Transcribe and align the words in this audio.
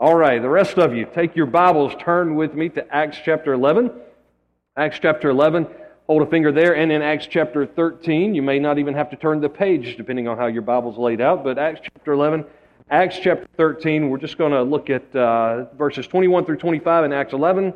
All 0.00 0.16
right, 0.16 0.42
the 0.42 0.48
rest 0.48 0.76
of 0.76 0.92
you, 0.92 1.06
take 1.06 1.36
your 1.36 1.46
Bibles, 1.46 1.92
turn 2.00 2.34
with 2.34 2.52
me 2.52 2.68
to 2.70 2.84
Acts 2.92 3.16
chapter 3.24 3.52
11. 3.52 3.92
Acts 4.76 4.98
chapter 5.00 5.30
11, 5.30 5.68
hold 6.08 6.22
a 6.22 6.26
finger 6.26 6.50
there, 6.50 6.74
and 6.74 6.90
in 6.90 7.00
Acts 7.00 7.28
chapter 7.28 7.64
13, 7.64 8.34
you 8.34 8.42
may 8.42 8.58
not 8.58 8.80
even 8.80 8.92
have 8.94 9.08
to 9.10 9.16
turn 9.16 9.40
the 9.40 9.48
page 9.48 9.96
depending 9.96 10.26
on 10.26 10.36
how 10.36 10.46
your 10.46 10.62
Bible's 10.62 10.98
laid 10.98 11.20
out, 11.20 11.44
but 11.44 11.58
Acts 11.58 11.82
chapter 11.84 12.12
11, 12.12 12.44
Acts 12.90 13.20
chapter 13.22 13.46
13, 13.56 14.10
we're 14.10 14.18
just 14.18 14.36
going 14.36 14.50
to 14.50 14.64
look 14.64 14.90
at 14.90 15.14
uh, 15.14 15.66
verses 15.76 16.08
21 16.08 16.44
through 16.44 16.56
25 16.56 17.04
in 17.04 17.12
Acts 17.12 17.32
11, 17.32 17.72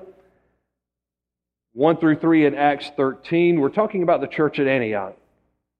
1 1.74 1.96
through 1.98 2.16
3 2.16 2.46
in 2.46 2.54
Acts 2.56 2.90
13. 2.96 3.60
We're 3.60 3.68
talking 3.68 4.02
about 4.02 4.20
the 4.20 4.26
church 4.26 4.58
at 4.58 4.66
Antioch. 4.66 5.16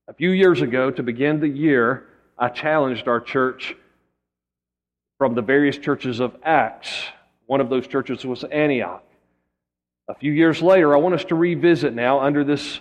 A 0.07 0.15
few 0.15 0.31
years 0.31 0.63
ago, 0.63 0.93
to 0.93 1.03
begin 1.03 1.41
the 1.41 1.49
year, 1.49 2.07
I 2.39 2.49
challenged 2.49 3.09
our 3.09 3.21
church 3.21 3.75
from 5.19 5.35
the 5.35 5.43
various 5.43 5.77
churches 5.77 6.21
of 6.21 6.37
Acts. 6.45 6.89
One 7.47 7.61
of 7.61 7.69
those 7.69 7.87
churches 7.87 8.25
was 8.25 8.45
Antioch. 8.45 9.03
A 10.09 10.15
few 10.15 10.33
years 10.33 10.63
later, 10.63 10.95
I 10.95 10.99
want 10.99 11.17
us 11.17 11.25
to 11.27 11.35
revisit 11.35 11.93
now 11.93 12.21
under 12.21 12.45
this 12.45 12.81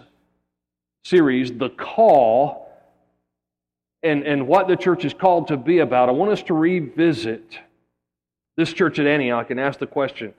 series 1.03 1.51
the 1.51 1.69
call 1.69 2.71
and, 4.03 4.23
and 4.23 4.47
what 4.47 4.67
the 4.67 4.75
church 4.75 5.03
is 5.03 5.13
called 5.13 5.47
to 5.47 5.57
be 5.57 5.79
about. 5.79 6.09
I 6.09 6.13
want 6.13 6.31
us 6.31 6.43
to 6.43 6.53
revisit 6.53 7.57
this 8.55 8.71
church 8.71 8.99
at 8.99 9.07
Antioch 9.07 9.49
and 9.49 9.59
ask 9.59 9.79
the 9.79 9.87
question 9.87 10.33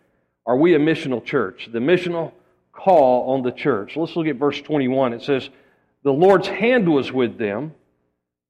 Are 0.46 0.56
we 0.56 0.74
a 0.74 0.78
missional 0.78 1.22
church? 1.22 1.68
The 1.72 1.80
missional 1.80 2.32
call 2.72 3.34
on 3.34 3.42
the 3.42 3.52
church. 3.52 3.96
Let's 3.96 4.14
look 4.14 4.28
at 4.28 4.36
verse 4.36 4.60
21. 4.60 5.12
It 5.12 5.22
says, 5.22 5.50
The 6.04 6.12
Lord's 6.12 6.48
hand 6.48 6.90
was 6.90 7.12
with 7.12 7.38
them. 7.38 7.74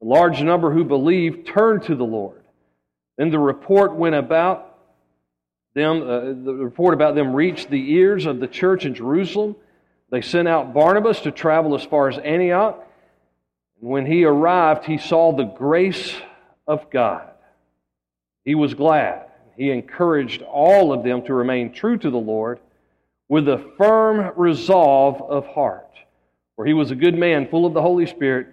A 0.03 0.05
large 0.05 0.43
number 0.43 0.73
who 0.73 0.85
believed 0.85 1.49
turned 1.49 1.83
to 1.85 1.97
the 1.97 2.05
Lord. 2.05 2.43
Then 3.19 3.31
the 3.31 3.39
report 3.39 3.95
went 3.97 4.15
about 4.15 4.77
them, 5.75 6.03
uh, 6.03 6.21
the 6.45 6.55
report 6.55 6.95
about 6.95 7.17
them 7.17 7.35
reached 7.35 7.69
the 7.69 7.93
ears 7.93 8.25
of 8.25 8.41
the 8.41 8.47
church 8.47 8.87
in 8.87 8.95
Jerusalem. 8.95 9.57
They 10.11 10.23
sent 10.23 10.49
out 10.49 10.73
Barnabas 10.73 11.21
to 11.23 11.33
travel 11.33 11.75
as 11.75 11.85
far 11.85 12.09
as 12.09 12.17
Antioch. 12.17 12.83
When 13.81 14.07
he 14.07 14.25
arrived, 14.25 14.87
he 14.87 14.99
saw 14.99 15.33
the 15.33 15.45
grace 15.45 16.17
of 16.67 16.89
God. 16.91 17.29
He 18.45 18.55
was 18.55 18.75
glad. 18.75 19.27
He 19.57 19.71
encouraged 19.71 20.43
all 20.43 20.93
of 20.93 21.03
them 21.03 21.23
to 21.25 21.35
remain 21.35 21.73
true 21.73 21.99
to 21.99 22.11
the 22.11 22.17
Lord 22.17 22.61
with 23.29 23.49
a 23.49 23.73
firm 23.77 24.33
resolve 24.37 25.21
of 25.21 25.47
heart. 25.49 25.91
For 26.57 26.65
he 26.65 26.73
was 26.73 26.93
a 26.93 26.97
good 26.97 27.17
man, 27.17 27.49
full 27.49 27.67
of 27.67 27.75
the 27.75 27.83
Holy 27.83 28.07
Spirit 28.07 28.47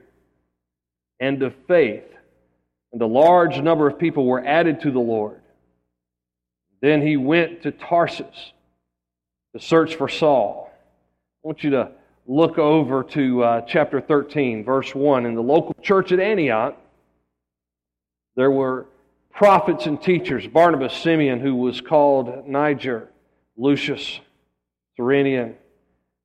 and 1.19 1.41
of 1.43 1.53
faith 1.67 2.14
and 2.95 3.01
a 3.01 3.07
large 3.07 3.59
number 3.59 3.89
of 3.89 3.99
people 3.99 4.25
were 4.25 4.41
added 4.45 4.79
to 4.79 4.89
the 4.89 5.01
Lord. 5.01 5.41
Then 6.79 7.05
he 7.05 7.17
went 7.17 7.63
to 7.63 7.71
Tarsus 7.71 8.53
to 9.53 9.59
search 9.59 9.95
for 9.95 10.07
Saul. 10.07 10.71
I 10.71 11.47
want 11.47 11.61
you 11.61 11.71
to 11.71 11.91
look 12.25 12.57
over 12.57 13.03
to 13.03 13.43
uh, 13.43 13.61
chapter 13.67 13.99
13, 13.99 14.63
verse 14.63 14.95
1. 14.95 15.25
In 15.25 15.35
the 15.35 15.41
local 15.41 15.75
church 15.81 16.13
at 16.13 16.21
Antioch, 16.21 16.77
there 18.37 18.49
were 18.49 18.85
prophets 19.29 19.87
and 19.87 20.01
teachers 20.01 20.47
Barnabas, 20.47 20.93
Simeon, 20.93 21.41
who 21.41 21.53
was 21.53 21.81
called 21.81 22.47
Niger, 22.47 23.09
Lucius, 23.57 24.21
Cyrenian, 24.95 25.55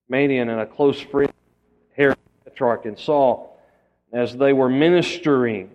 Manaen, 0.09 0.43
and 0.43 0.61
a 0.61 0.67
close 0.67 1.01
friend, 1.01 1.33
Herod, 1.97 2.17
Tetrarch, 2.45 2.87
and 2.87 2.97
Saul. 2.97 3.59
As 4.13 4.37
they 4.37 4.53
were 4.53 4.69
ministering, 4.69 5.73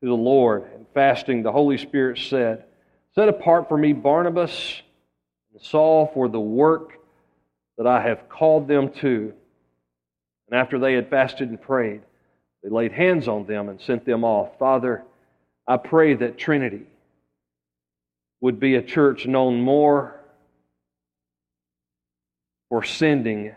to 0.00 0.06
the 0.06 0.14
Lord 0.14 0.64
and 0.74 0.86
fasting, 0.94 1.42
the 1.42 1.52
Holy 1.52 1.76
Spirit 1.76 2.18
said, 2.18 2.64
Set 3.14 3.28
apart 3.28 3.68
for 3.68 3.76
me 3.76 3.92
Barnabas 3.92 4.80
and 5.52 5.60
Saul 5.62 6.10
for 6.14 6.28
the 6.28 6.40
work 6.40 6.92
that 7.76 7.86
I 7.86 8.02
have 8.02 8.28
called 8.28 8.68
them 8.68 8.90
to. 9.00 9.32
And 10.48 10.58
after 10.58 10.78
they 10.78 10.94
had 10.94 11.10
fasted 11.10 11.48
and 11.48 11.60
prayed, 11.60 12.02
they 12.62 12.70
laid 12.70 12.92
hands 12.92 13.28
on 13.28 13.46
them 13.46 13.68
and 13.68 13.80
sent 13.80 14.04
them 14.04 14.24
off. 14.24 14.58
Father, 14.58 15.04
I 15.66 15.76
pray 15.76 16.14
that 16.14 16.38
Trinity 16.38 16.86
would 18.40 18.58
be 18.58 18.76
a 18.76 18.82
church 18.82 19.26
known 19.26 19.60
more 19.60 20.18
for 22.68 22.84
sending 22.84 23.54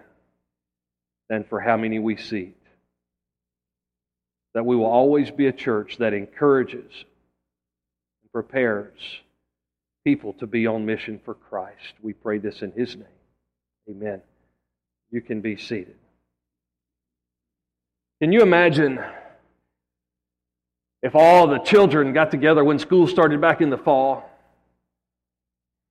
than 1.29 1.43
for 1.45 1.59
how 1.59 1.77
many 1.77 1.99
we 1.99 2.17
seat 2.17 2.57
that 4.53 4.65
we 4.65 4.75
will 4.75 4.85
always 4.85 5.31
be 5.31 5.47
a 5.47 5.51
church 5.51 5.97
that 5.97 6.13
encourages 6.13 6.91
and 8.21 8.31
prepares 8.31 8.99
people 10.03 10.33
to 10.33 10.47
be 10.47 10.67
on 10.67 10.85
mission 10.85 11.19
for 11.23 11.33
Christ. 11.33 11.93
We 12.01 12.13
pray 12.13 12.37
this 12.37 12.61
in 12.61 12.71
His 12.71 12.95
name. 12.95 13.05
Amen. 13.89 14.21
You 15.11 15.21
can 15.21 15.41
be 15.41 15.57
seated. 15.57 15.95
Can 18.21 18.31
you 18.31 18.41
imagine 18.41 18.99
if 21.01 21.15
all 21.15 21.47
the 21.47 21.59
children 21.59 22.13
got 22.13 22.31
together 22.31 22.63
when 22.63 22.79
school 22.79 23.07
started 23.07 23.41
back 23.41 23.59
in 23.61 23.69
the 23.69 23.77
fall 23.77 24.29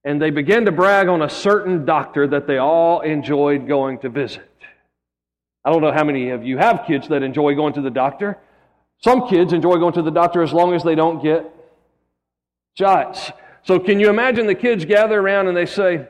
and 0.04 0.20
they 0.20 0.30
began 0.30 0.64
to 0.64 0.72
brag 0.72 1.08
on 1.08 1.22
a 1.22 1.28
certain 1.28 1.84
doctor 1.84 2.26
that 2.28 2.46
they 2.46 2.58
all 2.58 3.00
enjoyed 3.00 3.68
going 3.68 3.98
to 3.98 4.08
visit? 4.08 4.48
I 5.64 5.70
don't 5.70 5.82
know 5.82 5.92
how 5.92 6.04
many 6.04 6.30
of 6.30 6.44
you 6.44 6.58
have 6.58 6.84
kids 6.86 7.08
that 7.08 7.22
enjoy 7.22 7.54
going 7.54 7.74
to 7.74 7.82
the 7.82 7.90
doctor. 7.90 8.38
Some 9.02 9.28
kids 9.28 9.52
enjoy 9.52 9.76
going 9.76 9.94
to 9.94 10.02
the 10.02 10.10
doctor 10.10 10.42
as 10.42 10.52
long 10.52 10.74
as 10.74 10.82
they 10.82 10.94
don't 10.94 11.22
get 11.22 11.44
shots. 12.74 13.32
So, 13.64 13.78
can 13.78 14.00
you 14.00 14.10
imagine 14.10 14.46
the 14.46 14.54
kids 14.54 14.84
gather 14.84 15.20
around 15.20 15.48
and 15.48 15.56
they 15.56 15.66
say, 15.66 16.06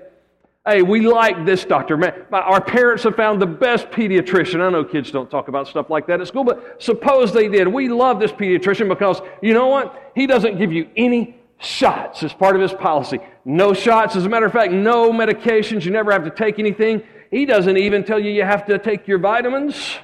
Hey, 0.64 0.80
we 0.80 1.00
like 1.00 1.44
this 1.44 1.64
doctor. 1.64 1.96
Man, 1.96 2.12
our 2.30 2.60
parents 2.60 3.02
have 3.02 3.16
found 3.16 3.42
the 3.42 3.46
best 3.46 3.90
pediatrician. 3.90 4.60
I 4.60 4.70
know 4.70 4.84
kids 4.84 5.10
don't 5.10 5.28
talk 5.28 5.48
about 5.48 5.66
stuff 5.66 5.90
like 5.90 6.06
that 6.06 6.20
at 6.20 6.28
school, 6.28 6.44
but 6.44 6.80
suppose 6.80 7.32
they 7.32 7.48
did. 7.48 7.66
We 7.66 7.88
love 7.88 8.20
this 8.20 8.30
pediatrician 8.30 8.88
because 8.88 9.20
you 9.42 9.54
know 9.54 9.66
what? 9.66 10.12
He 10.14 10.28
doesn't 10.28 10.58
give 10.58 10.72
you 10.72 10.88
any 10.96 11.36
shots 11.58 12.22
as 12.22 12.32
part 12.32 12.54
of 12.54 12.62
his 12.62 12.72
policy. 12.72 13.18
No 13.44 13.72
shots. 13.72 14.14
As 14.14 14.24
a 14.24 14.28
matter 14.28 14.46
of 14.46 14.52
fact, 14.52 14.72
no 14.72 15.10
medications. 15.10 15.84
You 15.84 15.90
never 15.90 16.12
have 16.12 16.24
to 16.24 16.30
take 16.30 16.60
anything. 16.60 17.02
He 17.32 17.44
doesn't 17.44 17.76
even 17.76 18.04
tell 18.04 18.20
you 18.20 18.30
you 18.30 18.44
have 18.44 18.64
to 18.66 18.78
take 18.78 19.08
your 19.08 19.18
vitamins. 19.18 19.98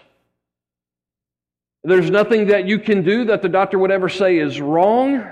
There's 1.85 2.11
nothing 2.11 2.49
that 2.49 2.67
you 2.67 2.79
can 2.79 3.03
do 3.03 3.27
that 3.27 3.43
the 3.43 3.49
doctor 3.49 3.79
would 3.79 3.91
ever 3.91 4.09
say 4.09 4.39
is 4.39 4.61
wrong. 4.61 5.25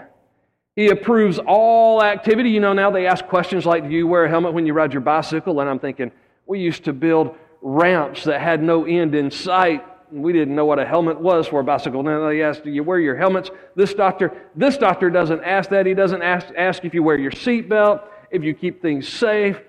He 0.76 0.88
approves 0.88 1.38
all 1.38 2.02
activity. 2.02 2.50
You 2.50 2.60
know, 2.60 2.72
now 2.72 2.90
they 2.90 3.06
ask 3.06 3.26
questions 3.26 3.66
like, 3.66 3.84
Do 3.84 3.90
you 3.90 4.06
wear 4.06 4.24
a 4.24 4.28
helmet 4.28 4.52
when 4.52 4.66
you 4.66 4.72
ride 4.72 4.92
your 4.92 5.00
bicycle? 5.00 5.60
And 5.60 5.68
I'm 5.68 5.78
thinking, 5.78 6.12
we 6.46 6.60
used 6.60 6.84
to 6.84 6.92
build 6.92 7.34
ramps 7.62 8.24
that 8.24 8.40
had 8.40 8.62
no 8.62 8.84
end 8.84 9.14
in 9.14 9.30
sight. 9.30 9.84
We 10.12 10.32
didn't 10.32 10.54
know 10.54 10.66
what 10.66 10.78
a 10.78 10.86
helmet 10.86 11.20
was 11.20 11.48
for 11.48 11.60
a 11.60 11.64
bicycle. 11.64 12.02
Now 12.02 12.28
they 12.28 12.42
ask, 12.42 12.62
Do 12.62 12.70
you 12.70 12.84
wear 12.84 13.00
your 13.00 13.16
helmets? 13.16 13.50
This 13.74 13.92
doctor, 13.94 14.32
this 14.54 14.76
doctor 14.76 15.10
doesn't 15.10 15.42
ask 15.42 15.70
that. 15.70 15.84
He 15.84 15.94
doesn't 15.94 16.22
ask, 16.22 16.46
ask 16.56 16.84
if 16.84 16.94
you 16.94 17.02
wear 17.02 17.18
your 17.18 17.32
seatbelt, 17.32 18.02
if 18.30 18.44
you 18.44 18.54
keep 18.54 18.80
things 18.80 19.08
safe, 19.08 19.60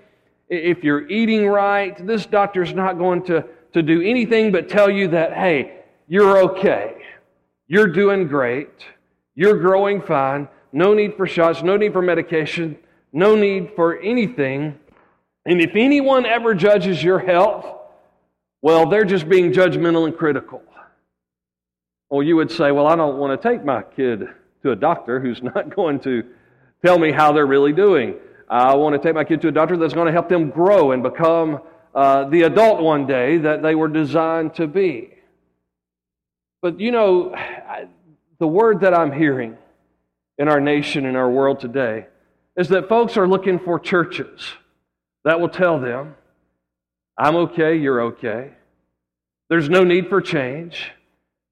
if 0.48 0.84
you're 0.84 1.08
eating 1.08 1.48
right. 1.48 2.06
This 2.06 2.24
doctor's 2.24 2.72
not 2.72 2.98
going 2.98 3.24
to, 3.24 3.44
to 3.72 3.82
do 3.82 4.00
anything 4.00 4.52
but 4.52 4.68
tell 4.68 4.88
you 4.88 5.08
that, 5.08 5.32
hey, 5.32 5.77
you're 6.08 6.38
okay. 6.38 7.02
You're 7.66 7.88
doing 7.88 8.26
great. 8.26 8.70
You're 9.34 9.58
growing 9.58 10.02
fine. 10.02 10.48
No 10.72 10.94
need 10.94 11.16
for 11.16 11.26
shots, 11.26 11.62
no 11.62 11.76
need 11.76 11.92
for 11.92 12.02
medication, 12.02 12.76
no 13.12 13.34
need 13.34 13.72
for 13.76 13.98
anything. 14.00 14.78
And 15.46 15.60
if 15.60 15.70
anyone 15.74 16.26
ever 16.26 16.54
judges 16.54 17.02
your 17.02 17.18
health, 17.18 17.64
well, 18.60 18.88
they're 18.88 19.04
just 19.04 19.28
being 19.28 19.52
judgmental 19.52 20.06
and 20.06 20.16
critical. 20.16 20.62
Well, 22.10 22.22
you 22.22 22.36
would 22.36 22.50
say, 22.50 22.72
Well, 22.72 22.86
I 22.86 22.96
don't 22.96 23.18
want 23.18 23.40
to 23.40 23.48
take 23.48 23.64
my 23.64 23.82
kid 23.82 24.28
to 24.62 24.72
a 24.72 24.76
doctor 24.76 25.20
who's 25.20 25.42
not 25.54 25.74
going 25.74 26.00
to 26.00 26.24
tell 26.84 26.98
me 26.98 27.12
how 27.12 27.32
they're 27.32 27.46
really 27.46 27.72
doing. 27.72 28.14
I 28.48 28.74
want 28.76 29.00
to 29.00 29.06
take 29.06 29.14
my 29.14 29.24
kid 29.24 29.42
to 29.42 29.48
a 29.48 29.52
doctor 29.52 29.76
that's 29.76 29.94
going 29.94 30.06
to 30.06 30.12
help 30.12 30.28
them 30.28 30.48
grow 30.48 30.92
and 30.92 31.02
become 31.02 31.60
uh, 31.94 32.24
the 32.28 32.42
adult 32.42 32.80
one 32.80 33.06
day 33.06 33.38
that 33.38 33.62
they 33.62 33.74
were 33.74 33.88
designed 33.88 34.54
to 34.54 34.66
be. 34.66 35.17
But 36.60 36.80
you 36.80 36.90
know, 36.90 37.34
the 38.38 38.46
word 38.46 38.80
that 38.80 38.94
I'm 38.94 39.12
hearing 39.12 39.56
in 40.38 40.48
our 40.48 40.60
nation 40.60 41.06
and 41.06 41.16
our 41.16 41.30
world 41.30 41.60
today 41.60 42.06
is 42.56 42.68
that 42.68 42.88
folks 42.88 43.16
are 43.16 43.26
looking 43.26 43.58
for 43.58 43.78
churches 43.78 44.40
that 45.24 45.40
will 45.40 45.48
tell 45.48 45.80
them, 45.80 46.14
I'm 47.16 47.36
okay, 47.36 47.76
you're 47.76 48.00
okay. 48.02 48.52
There's 49.48 49.68
no 49.68 49.84
need 49.84 50.08
for 50.08 50.20
change. 50.20 50.90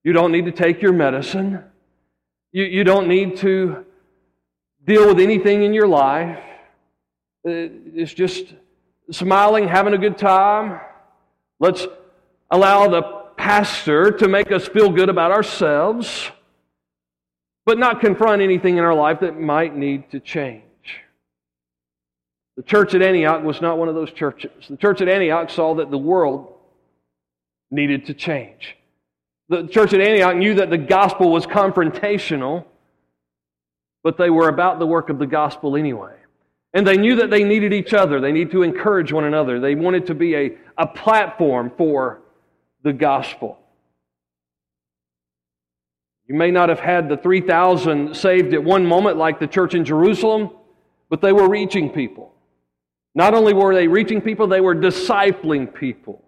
You 0.04 0.12
don't 0.12 0.32
need 0.32 0.44
to 0.46 0.52
take 0.52 0.82
your 0.82 0.92
medicine. 0.92 1.62
You, 2.52 2.64
you 2.64 2.84
don't 2.84 3.08
need 3.08 3.36
to 3.38 3.84
deal 4.84 5.08
with 5.08 5.18
anything 5.18 5.62
in 5.62 5.72
your 5.72 5.88
life. 5.88 6.38
Uh, 7.46 7.70
it's 7.94 8.14
just 8.14 8.54
smiling, 9.10 9.66
having 9.68 9.94
a 9.94 9.98
good 9.98 10.18
time. 10.18 10.80
Let's 11.58 11.86
allow 12.50 12.88
the 12.88 13.15
pastor 13.36 14.10
to 14.10 14.28
make 14.28 14.52
us 14.52 14.66
feel 14.66 14.90
good 14.90 15.08
about 15.08 15.32
ourselves, 15.32 16.30
but 17.64 17.78
not 17.78 18.00
confront 18.00 18.42
anything 18.42 18.76
in 18.78 18.84
our 18.84 18.94
life 18.94 19.20
that 19.20 19.38
might 19.38 19.76
need 19.76 20.10
to 20.10 20.20
change. 20.20 20.62
The 22.56 22.62
church 22.62 22.94
at 22.94 23.02
Antioch 23.02 23.42
was 23.42 23.60
not 23.60 23.76
one 23.76 23.88
of 23.88 23.94
those 23.94 24.12
churches. 24.12 24.50
The 24.68 24.76
church 24.76 25.00
at 25.00 25.08
Antioch 25.08 25.50
saw 25.50 25.74
that 25.74 25.90
the 25.90 25.98
world 25.98 26.54
needed 27.70 28.06
to 28.06 28.14
change. 28.14 28.76
The 29.48 29.66
church 29.66 29.92
at 29.92 30.00
Antioch 30.00 30.36
knew 30.36 30.54
that 30.54 30.70
the 30.70 30.78
gospel 30.78 31.30
was 31.30 31.46
confrontational, 31.46 32.64
but 34.02 34.16
they 34.16 34.30
were 34.30 34.48
about 34.48 34.78
the 34.78 34.86
work 34.86 35.10
of 35.10 35.18
the 35.18 35.26
gospel 35.26 35.76
anyway. 35.76 36.14
And 36.72 36.86
they 36.86 36.96
knew 36.96 37.16
that 37.16 37.30
they 37.30 37.44
needed 37.44 37.72
each 37.72 37.94
other. 37.94 38.20
They 38.20 38.32
needed 38.32 38.52
to 38.52 38.62
encourage 38.62 39.12
one 39.12 39.24
another. 39.24 39.60
They 39.60 39.74
wanted 39.74 40.06
to 40.06 40.14
be 40.14 40.34
a, 40.34 40.56
a 40.78 40.86
platform 40.86 41.72
for 41.76 42.20
the 42.86 42.92
gospel. 42.92 43.58
You 46.28 46.36
may 46.36 46.52
not 46.52 46.68
have 46.68 46.78
had 46.78 47.08
the 47.08 47.16
3,000 47.16 48.16
saved 48.16 48.54
at 48.54 48.62
one 48.62 48.86
moment 48.86 49.16
like 49.16 49.40
the 49.40 49.48
church 49.48 49.74
in 49.74 49.84
Jerusalem, 49.84 50.50
but 51.10 51.20
they 51.20 51.32
were 51.32 51.48
reaching 51.48 51.90
people. 51.90 52.32
Not 53.12 53.34
only 53.34 53.54
were 53.54 53.74
they 53.74 53.88
reaching 53.88 54.20
people, 54.20 54.46
they 54.46 54.60
were 54.60 54.74
discipling 54.74 55.74
people. 55.74 56.22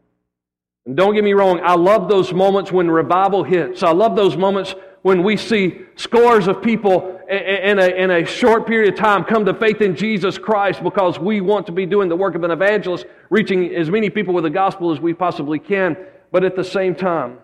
And 0.84 0.96
don't 0.96 1.14
get 1.14 1.22
me 1.22 1.32
wrong, 1.32 1.60
I 1.62 1.76
love 1.76 2.08
those 2.08 2.32
moments 2.32 2.72
when 2.72 2.90
revival 2.90 3.44
hits. 3.44 3.84
I 3.84 3.93
love 3.93 4.16
those 4.16 4.37
moments 4.37 4.75
when 5.02 5.22
we 5.22 5.37
see 5.37 5.82
scores 5.94 6.49
of 6.49 6.60
people 6.60 7.20
in 7.28 7.78
a, 7.78 7.87
in 7.87 8.10
a 8.10 8.25
short 8.25 8.66
period 8.66 8.94
of 8.94 8.99
time 8.99 9.22
come 9.22 9.44
to 9.44 9.55
faith 9.55 9.81
in 9.81 9.94
Jesus 9.94 10.38
Christ 10.38 10.82
because 10.82 11.20
we 11.20 11.40
want 11.40 11.66
to 11.66 11.72
be 11.72 11.87
doing 11.87 12.08
the 12.08 12.16
work 12.16 12.34
of 12.34 12.43
an 12.43 12.50
evangelist, 12.50 13.06
reaching 13.31 13.75
as 13.75 13.90
many 13.90 14.10
people 14.10 14.34
with 14.34 14.44
the 14.44 14.50
gospel 14.50 14.90
as 14.90 14.99
we 14.99 15.14
possibly 15.14 15.58
can. 15.58 15.96
But 16.30 16.44
at 16.44 16.56
the 16.56 16.64
same 16.64 16.94
time, 16.94 17.38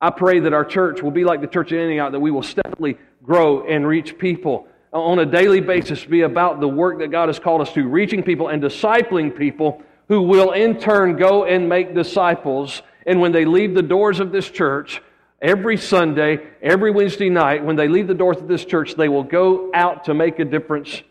I 0.00 0.10
pray 0.10 0.40
that 0.40 0.52
our 0.52 0.64
church 0.64 1.02
will 1.02 1.10
be 1.10 1.24
like 1.24 1.40
the 1.40 1.46
church 1.46 1.72
in 1.72 1.78
Antioch, 1.78 2.12
that 2.12 2.20
we 2.20 2.30
will 2.30 2.42
steadily 2.42 2.98
grow 3.22 3.66
and 3.66 3.86
reach 3.86 4.18
people 4.18 4.68
uh, 4.92 5.00
on 5.00 5.18
a 5.18 5.26
daily 5.26 5.60
basis, 5.60 6.04
be 6.04 6.20
about 6.22 6.60
the 6.60 6.68
work 6.68 6.98
that 6.98 7.10
God 7.10 7.28
has 7.28 7.38
called 7.38 7.60
us 7.60 7.72
to, 7.72 7.86
reaching 7.88 8.22
people 8.22 8.48
and 8.48 8.62
discipling 8.62 9.36
people 9.36 9.82
who 10.08 10.22
will 10.22 10.52
in 10.52 10.78
turn 10.78 11.16
go 11.16 11.44
and 11.44 11.68
make 11.68 11.94
disciples. 11.94 12.82
And 13.06 13.20
when 13.20 13.32
they 13.32 13.44
leave 13.44 13.74
the 13.74 13.82
doors 13.82 14.20
of 14.20 14.32
this 14.32 14.48
church, 14.50 15.02
every 15.40 15.76
Sunday, 15.76 16.46
every 16.62 16.90
Wednesday 16.90 17.30
night, 17.30 17.64
when 17.64 17.76
they 17.76 17.88
leave 17.88 18.06
the 18.06 18.14
doors 18.14 18.36
of 18.36 18.48
this 18.48 18.64
church, 18.64 18.94
they 18.94 19.08
will 19.08 19.24
go 19.24 19.70
out 19.74 20.04
to 20.04 20.14
make 20.14 20.38
a 20.38 20.44
difference 20.44 21.02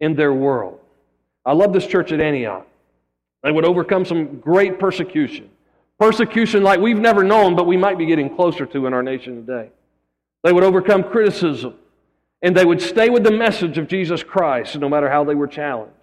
in 0.00 0.14
their 0.14 0.32
world. 0.32 0.80
I 1.44 1.52
love 1.52 1.72
this 1.72 1.86
church 1.86 2.12
at 2.12 2.20
Antioch. 2.20 2.66
They 3.42 3.50
would 3.50 3.64
overcome 3.64 4.04
some 4.04 4.38
great 4.38 4.78
persecution. 4.78 5.50
Persecution 6.02 6.64
like 6.64 6.80
we've 6.80 6.98
never 6.98 7.22
known, 7.22 7.54
but 7.54 7.64
we 7.64 7.76
might 7.76 7.96
be 7.96 8.06
getting 8.06 8.34
closer 8.34 8.66
to 8.66 8.86
in 8.88 8.92
our 8.92 9.04
nation 9.04 9.46
today. 9.46 9.70
They 10.42 10.52
would 10.52 10.64
overcome 10.64 11.04
criticism, 11.04 11.76
and 12.42 12.56
they 12.56 12.64
would 12.64 12.82
stay 12.82 13.08
with 13.08 13.22
the 13.22 13.30
message 13.30 13.78
of 13.78 13.86
Jesus 13.86 14.24
Christ 14.24 14.76
no 14.76 14.88
matter 14.88 15.08
how 15.08 15.22
they 15.22 15.36
were 15.36 15.46
challenged. 15.46 15.94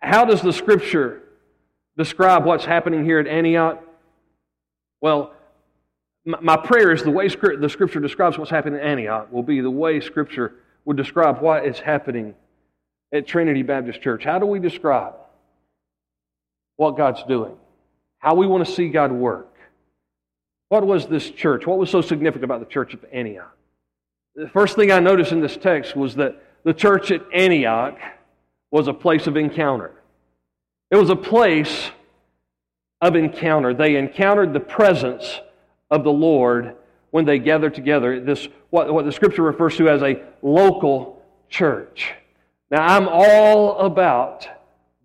How 0.00 0.24
does 0.24 0.42
the 0.42 0.52
scripture 0.52 1.22
describe 1.96 2.44
what's 2.44 2.64
happening 2.64 3.04
here 3.04 3.20
at 3.20 3.28
Antioch? 3.28 3.80
Well, 5.00 5.32
my 6.24 6.56
prayer 6.56 6.90
is 6.90 7.04
the 7.04 7.12
way 7.12 7.28
the 7.28 7.68
scripture 7.68 8.00
describes 8.00 8.36
what's 8.36 8.50
happening 8.50 8.80
at 8.80 8.84
Antioch 8.84 9.30
will 9.30 9.44
be 9.44 9.60
the 9.60 9.70
way 9.70 10.00
scripture 10.00 10.54
would 10.84 10.96
describe 10.96 11.40
what 11.40 11.64
is 11.64 11.78
happening 11.78 12.34
at 13.12 13.28
Trinity 13.28 13.62
Baptist 13.62 14.02
Church. 14.02 14.24
How 14.24 14.40
do 14.40 14.46
we 14.46 14.58
describe 14.58 15.14
what 16.74 16.96
God's 16.96 17.22
doing? 17.28 17.58
How 18.24 18.34
we 18.34 18.46
want 18.46 18.66
to 18.66 18.72
see 18.72 18.88
God 18.88 19.12
work. 19.12 19.54
What 20.70 20.86
was 20.86 21.06
this 21.06 21.30
church? 21.30 21.66
What 21.66 21.76
was 21.76 21.90
so 21.90 22.00
significant 22.00 22.44
about 22.44 22.60
the 22.60 22.72
church 22.72 22.94
of 22.94 23.04
Antioch? 23.12 23.54
The 24.34 24.48
first 24.48 24.76
thing 24.76 24.90
I 24.90 24.98
noticed 24.98 25.30
in 25.30 25.40
this 25.40 25.58
text 25.58 25.94
was 25.94 26.14
that 26.14 26.42
the 26.64 26.72
church 26.72 27.10
at 27.10 27.20
Antioch 27.34 27.98
was 28.70 28.88
a 28.88 28.94
place 28.94 29.26
of 29.26 29.36
encounter. 29.36 29.92
It 30.90 30.96
was 30.96 31.10
a 31.10 31.16
place 31.16 31.90
of 33.02 33.14
encounter. 33.14 33.74
They 33.74 33.96
encountered 33.96 34.54
the 34.54 34.60
presence 34.60 35.40
of 35.90 36.02
the 36.02 36.12
Lord 36.12 36.76
when 37.10 37.26
they 37.26 37.38
gathered 37.38 37.74
together. 37.74 38.20
This 38.20 38.48
what, 38.70 38.92
what 38.92 39.04
the 39.04 39.12
scripture 39.12 39.42
refers 39.42 39.76
to 39.76 39.90
as 39.90 40.02
a 40.02 40.22
local 40.40 41.22
church. 41.50 42.14
Now 42.70 42.86
I'm 42.86 43.06
all 43.06 43.80
about 43.80 44.48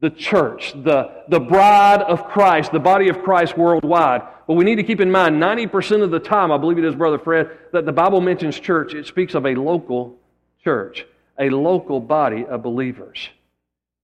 the 0.02 0.10
church, 0.10 0.74
the, 0.84 1.24
the 1.28 1.40
bride 1.40 2.02
of 2.02 2.26
Christ, 2.26 2.72
the 2.72 2.80
body 2.80 3.10
of 3.10 3.22
Christ 3.22 3.58
worldwide. 3.58 4.22
But 4.48 4.54
we 4.54 4.64
need 4.64 4.78
to 4.78 4.84
keep 4.84 5.02
in 5.02 5.12
mind 5.12 5.42
90% 5.42 6.02
of 6.02 6.12
the 6.12 6.20
time, 6.20 6.52
I 6.52 6.58
believe 6.58 6.78
it 6.78 6.86
is, 6.86 6.96
Brother 6.96 7.20
Fred, 7.20 7.50
that 7.74 7.86
the 7.86 7.92
Bible 7.92 8.22
mentions 8.22 8.60
church, 8.60 8.94
it 8.94 9.06
speaks 9.08 9.36
of 9.36 9.46
a 9.46 9.56
local 9.56 10.18
church, 10.64 11.06
a 11.38 11.50
local 11.50 12.00
body 12.00 12.46
of 12.46 12.64
believers. 12.64 13.30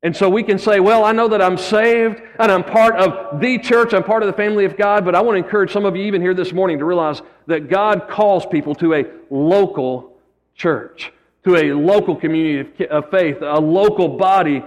And 0.03 0.15
so 0.15 0.30
we 0.30 0.44
can 0.44 0.59
say, 0.59 0.80
well, 0.80 1.03
I 1.03 1.13
know 1.13 1.27
that 1.30 1.42
I'm 1.42 1.57
saved 1.57 2.21
and 2.38 2.51
I'm 2.51 2.63
part 2.63 2.95
of 2.95 3.39
the 3.39 3.57
church, 3.57 3.94
I'm 3.94 4.03
part 4.03 4.21
of 4.21 4.27
the 4.27 4.33
family 4.33 4.65
of 4.65 4.77
God, 4.77 5.03
but 5.03 5.15
I 5.15 5.21
want 5.21 5.36
to 5.36 5.44
encourage 5.44 5.71
some 5.71 5.86
of 5.86 5.95
you 5.95 6.03
even 6.03 6.21
here 6.21 6.36
this 6.36 6.53
morning 6.53 6.77
to 6.77 6.86
realize 6.86 7.21
that 7.48 7.69
God 7.69 8.07
calls 8.07 8.45
people 8.45 8.75
to 8.75 8.94
a 8.94 9.06
local 9.31 10.18
church, 10.53 11.12
to 11.45 11.56
a 11.56 11.74
local 11.74 12.15
community 12.15 12.86
of 12.86 13.09
faith, 13.09 13.38
a 13.41 13.59
local 13.59 14.09
body 14.09 14.62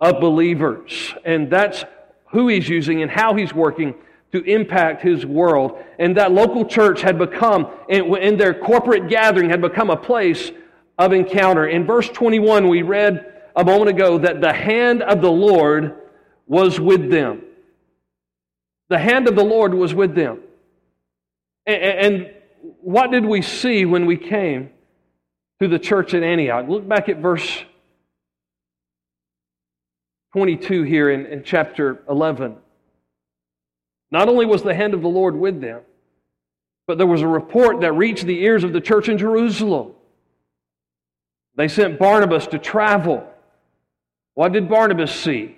of 0.00 0.20
believers. 0.20 1.14
And 1.24 1.50
that's 1.50 1.84
who 2.26 2.48
he's 2.48 2.68
using 2.68 3.02
and 3.02 3.10
how 3.10 3.34
he's 3.34 3.54
working 3.54 3.94
to 4.32 4.42
impact 4.42 5.02
his 5.02 5.24
world. 5.24 5.78
And 5.98 6.16
that 6.16 6.32
local 6.32 6.64
church 6.64 7.00
had 7.00 7.18
become, 7.18 7.68
in 7.88 8.36
their 8.36 8.52
corporate 8.52 9.08
gathering, 9.08 9.50
had 9.50 9.60
become 9.60 9.90
a 9.90 9.96
place 9.96 10.50
of 10.98 11.12
encounter. 11.12 11.66
In 11.66 11.86
verse 11.86 12.08
21, 12.08 12.68
we 12.68 12.82
read 12.82 13.32
a 13.54 13.64
moment 13.64 13.90
ago 13.90 14.18
that 14.18 14.40
the 14.40 14.52
hand 14.52 15.02
of 15.02 15.22
the 15.22 15.30
Lord 15.30 15.94
was 16.46 16.78
with 16.80 17.10
them. 17.10 17.42
The 18.88 18.98
hand 18.98 19.28
of 19.28 19.36
the 19.36 19.44
Lord 19.44 19.74
was 19.74 19.94
with 19.94 20.14
them. 20.14 20.40
And 21.66 22.32
what 22.80 23.10
did 23.10 23.24
we 23.24 23.42
see 23.42 23.84
when 23.84 24.06
we 24.06 24.16
came 24.16 24.70
to 25.60 25.68
the 25.68 25.78
church 25.78 26.14
at 26.14 26.22
Antioch? 26.22 26.68
Look 26.68 26.86
back 26.86 27.08
at 27.08 27.18
verse 27.18 27.64
22 30.36 30.82
here 30.82 31.08
in, 31.08 31.24
in 31.24 31.42
chapter 31.42 32.02
11. 32.10 32.56
Not 34.10 34.28
only 34.28 34.44
was 34.44 34.62
the 34.62 34.74
hand 34.74 34.92
of 34.92 35.00
the 35.00 35.08
Lord 35.08 35.34
with 35.34 35.62
them, 35.62 35.80
but 36.86 36.98
there 36.98 37.06
was 37.06 37.22
a 37.22 37.26
report 37.26 37.80
that 37.80 37.92
reached 37.92 38.26
the 38.26 38.42
ears 38.42 38.62
of 38.62 38.74
the 38.74 38.80
church 38.82 39.08
in 39.08 39.16
Jerusalem. 39.16 39.92
They 41.54 41.68
sent 41.68 41.98
Barnabas 41.98 42.48
to 42.48 42.58
travel. 42.58 43.26
What 44.34 44.52
did 44.52 44.68
Barnabas 44.68 45.10
see? 45.10 45.56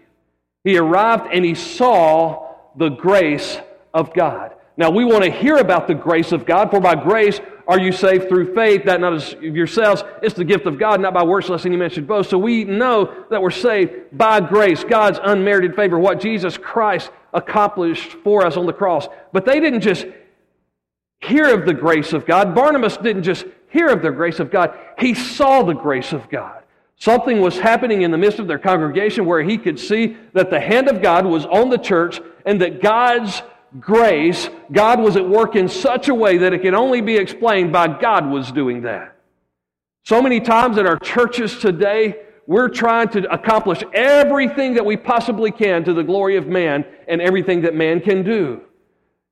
He 0.62 0.78
arrived 0.78 1.26
and 1.32 1.44
he 1.44 1.56
saw 1.56 2.54
the 2.76 2.90
grace 2.90 3.58
of 3.92 4.14
God. 4.14 4.54
Now, 4.76 4.90
we 4.90 5.04
want 5.04 5.24
to 5.24 5.30
hear 5.32 5.56
about 5.56 5.88
the 5.88 5.94
grace 5.94 6.30
of 6.30 6.46
God, 6.46 6.70
for 6.70 6.78
by 6.78 6.94
grace 6.94 7.40
are 7.68 7.78
you 7.78 7.92
saved 7.92 8.30
through 8.30 8.54
faith, 8.54 8.86
that 8.86 8.98
not 8.98 9.12
of 9.12 9.42
yourselves, 9.42 10.02
it's 10.22 10.34
the 10.34 10.44
gift 10.44 10.64
of 10.64 10.78
God, 10.78 11.02
not 11.02 11.12
by 11.12 11.22
works, 11.22 11.50
lest 11.50 11.66
any 11.66 11.76
man 11.76 11.90
should 11.90 12.08
boast. 12.08 12.30
So 12.30 12.38
we 12.38 12.64
know 12.64 13.26
that 13.30 13.42
we're 13.42 13.50
saved 13.50 13.92
by 14.16 14.40
grace, 14.40 14.82
God's 14.82 15.20
unmerited 15.22 15.76
favor, 15.76 15.98
what 15.98 16.18
Jesus 16.18 16.56
Christ 16.56 17.10
accomplished 17.34 18.12
for 18.24 18.46
us 18.46 18.56
on 18.56 18.64
the 18.64 18.72
cross. 18.72 19.06
But 19.34 19.44
they 19.44 19.60
didn't 19.60 19.82
just 19.82 20.06
hear 21.20 21.54
of 21.54 21.66
the 21.66 21.74
grace 21.74 22.14
of 22.14 22.24
God. 22.24 22.54
Barnabas 22.54 22.96
didn't 22.96 23.24
just 23.24 23.44
hear 23.68 23.88
of 23.88 24.00
the 24.00 24.10
grace 24.10 24.40
of 24.40 24.50
God, 24.50 24.76
he 24.98 25.12
saw 25.12 25.62
the 25.62 25.74
grace 25.74 26.14
of 26.14 26.30
God. 26.30 26.62
Something 26.96 27.40
was 27.40 27.58
happening 27.58 28.00
in 28.00 28.10
the 28.10 28.18
midst 28.18 28.38
of 28.38 28.48
their 28.48 28.58
congregation 28.58 29.26
where 29.26 29.42
he 29.42 29.58
could 29.58 29.78
see 29.78 30.16
that 30.32 30.48
the 30.50 30.58
hand 30.58 30.88
of 30.88 31.02
God 31.02 31.26
was 31.26 31.44
on 31.44 31.68
the 31.68 31.78
church 31.78 32.20
and 32.46 32.60
that 32.62 32.82
God's 32.82 33.42
grace, 33.80 34.48
God 34.72 35.00
was 35.00 35.16
at 35.16 35.28
work 35.28 35.56
in 35.56 35.68
such 35.68 36.08
a 36.08 36.14
way 36.14 36.38
that 36.38 36.52
it 36.52 36.62
can 36.62 36.74
only 36.74 37.00
be 37.00 37.16
explained 37.16 37.72
by 37.72 37.86
God 37.86 38.30
was 38.30 38.50
doing 38.52 38.82
that. 38.82 39.16
So 40.04 40.22
many 40.22 40.40
times 40.40 40.78
in 40.78 40.86
our 40.86 40.98
churches 40.98 41.58
today, 41.58 42.16
we're 42.46 42.70
trying 42.70 43.10
to 43.10 43.30
accomplish 43.30 43.82
everything 43.92 44.74
that 44.74 44.86
we 44.86 44.96
possibly 44.96 45.50
can 45.50 45.84
to 45.84 45.92
the 45.92 46.02
glory 46.02 46.36
of 46.36 46.46
man 46.46 46.86
and 47.06 47.20
everything 47.20 47.62
that 47.62 47.74
man 47.74 48.00
can 48.00 48.22
do. 48.24 48.62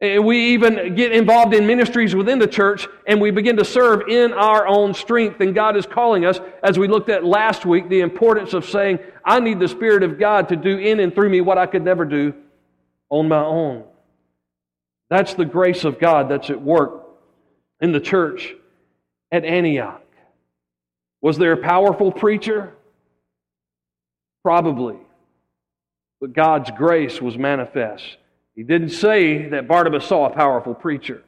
And 0.02 0.26
we 0.26 0.52
even 0.52 0.94
get 0.94 1.12
involved 1.12 1.54
in 1.54 1.66
ministries 1.66 2.14
within 2.14 2.38
the 2.38 2.46
church 2.46 2.86
and 3.06 3.18
we 3.18 3.30
begin 3.30 3.56
to 3.56 3.64
serve 3.64 4.06
in 4.08 4.34
our 4.34 4.66
own 4.66 4.92
strength. 4.92 5.40
And 5.40 5.54
God 5.54 5.78
is 5.78 5.86
calling 5.86 6.26
us, 6.26 6.38
as 6.62 6.78
we 6.78 6.86
looked 6.86 7.08
at 7.08 7.24
last 7.24 7.64
week, 7.64 7.88
the 7.88 8.00
importance 8.00 8.52
of 8.52 8.68
saying, 8.68 8.98
I 9.24 9.40
need 9.40 9.58
the 9.58 9.68
Spirit 9.68 10.02
of 10.02 10.18
God 10.18 10.50
to 10.50 10.56
do 10.56 10.76
in 10.76 11.00
and 11.00 11.14
through 11.14 11.30
me 11.30 11.40
what 11.40 11.56
I 11.56 11.64
could 11.64 11.82
never 11.82 12.04
do 12.04 12.34
on 13.08 13.28
my 13.28 13.42
own. 13.42 13.84
That's 15.08 15.34
the 15.34 15.44
grace 15.44 15.84
of 15.84 15.98
God 15.98 16.28
that's 16.28 16.50
at 16.50 16.60
work 16.60 17.06
in 17.80 17.92
the 17.92 18.00
church 18.00 18.54
at 19.30 19.44
Antioch. 19.44 20.02
Was 21.20 21.38
there 21.38 21.52
a 21.52 21.56
powerful 21.56 22.12
preacher? 22.12 22.72
Probably. 24.42 24.96
But 26.20 26.32
God's 26.32 26.70
grace 26.70 27.20
was 27.20 27.36
manifest. 27.36 28.16
He 28.54 28.62
didn't 28.62 28.90
say 28.90 29.50
that 29.50 29.68
Barnabas 29.68 30.06
saw 30.06 30.26
a 30.26 30.30
powerful 30.30 30.74
preacher. 30.74 31.22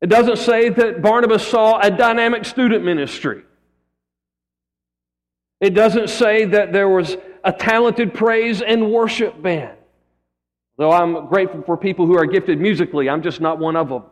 It 0.00 0.08
doesn't 0.08 0.38
say 0.38 0.68
that 0.68 1.02
Barnabas 1.02 1.46
saw 1.46 1.78
a 1.78 1.90
dynamic 1.90 2.44
student 2.44 2.84
ministry. 2.84 3.42
It 5.60 5.74
doesn't 5.74 6.10
say 6.10 6.46
that 6.46 6.72
there 6.72 6.88
was 6.88 7.16
a 7.44 7.52
talented 7.52 8.14
praise 8.14 8.62
and 8.62 8.90
worship 8.90 9.40
band. 9.40 9.76
Though 10.82 10.90
I'm 10.90 11.28
grateful 11.28 11.62
for 11.62 11.76
people 11.76 12.08
who 12.08 12.18
are 12.18 12.26
gifted 12.26 12.60
musically, 12.60 13.08
I'm 13.08 13.22
just 13.22 13.40
not 13.40 13.60
one 13.60 13.76
of 13.76 13.88
them. 13.88 14.02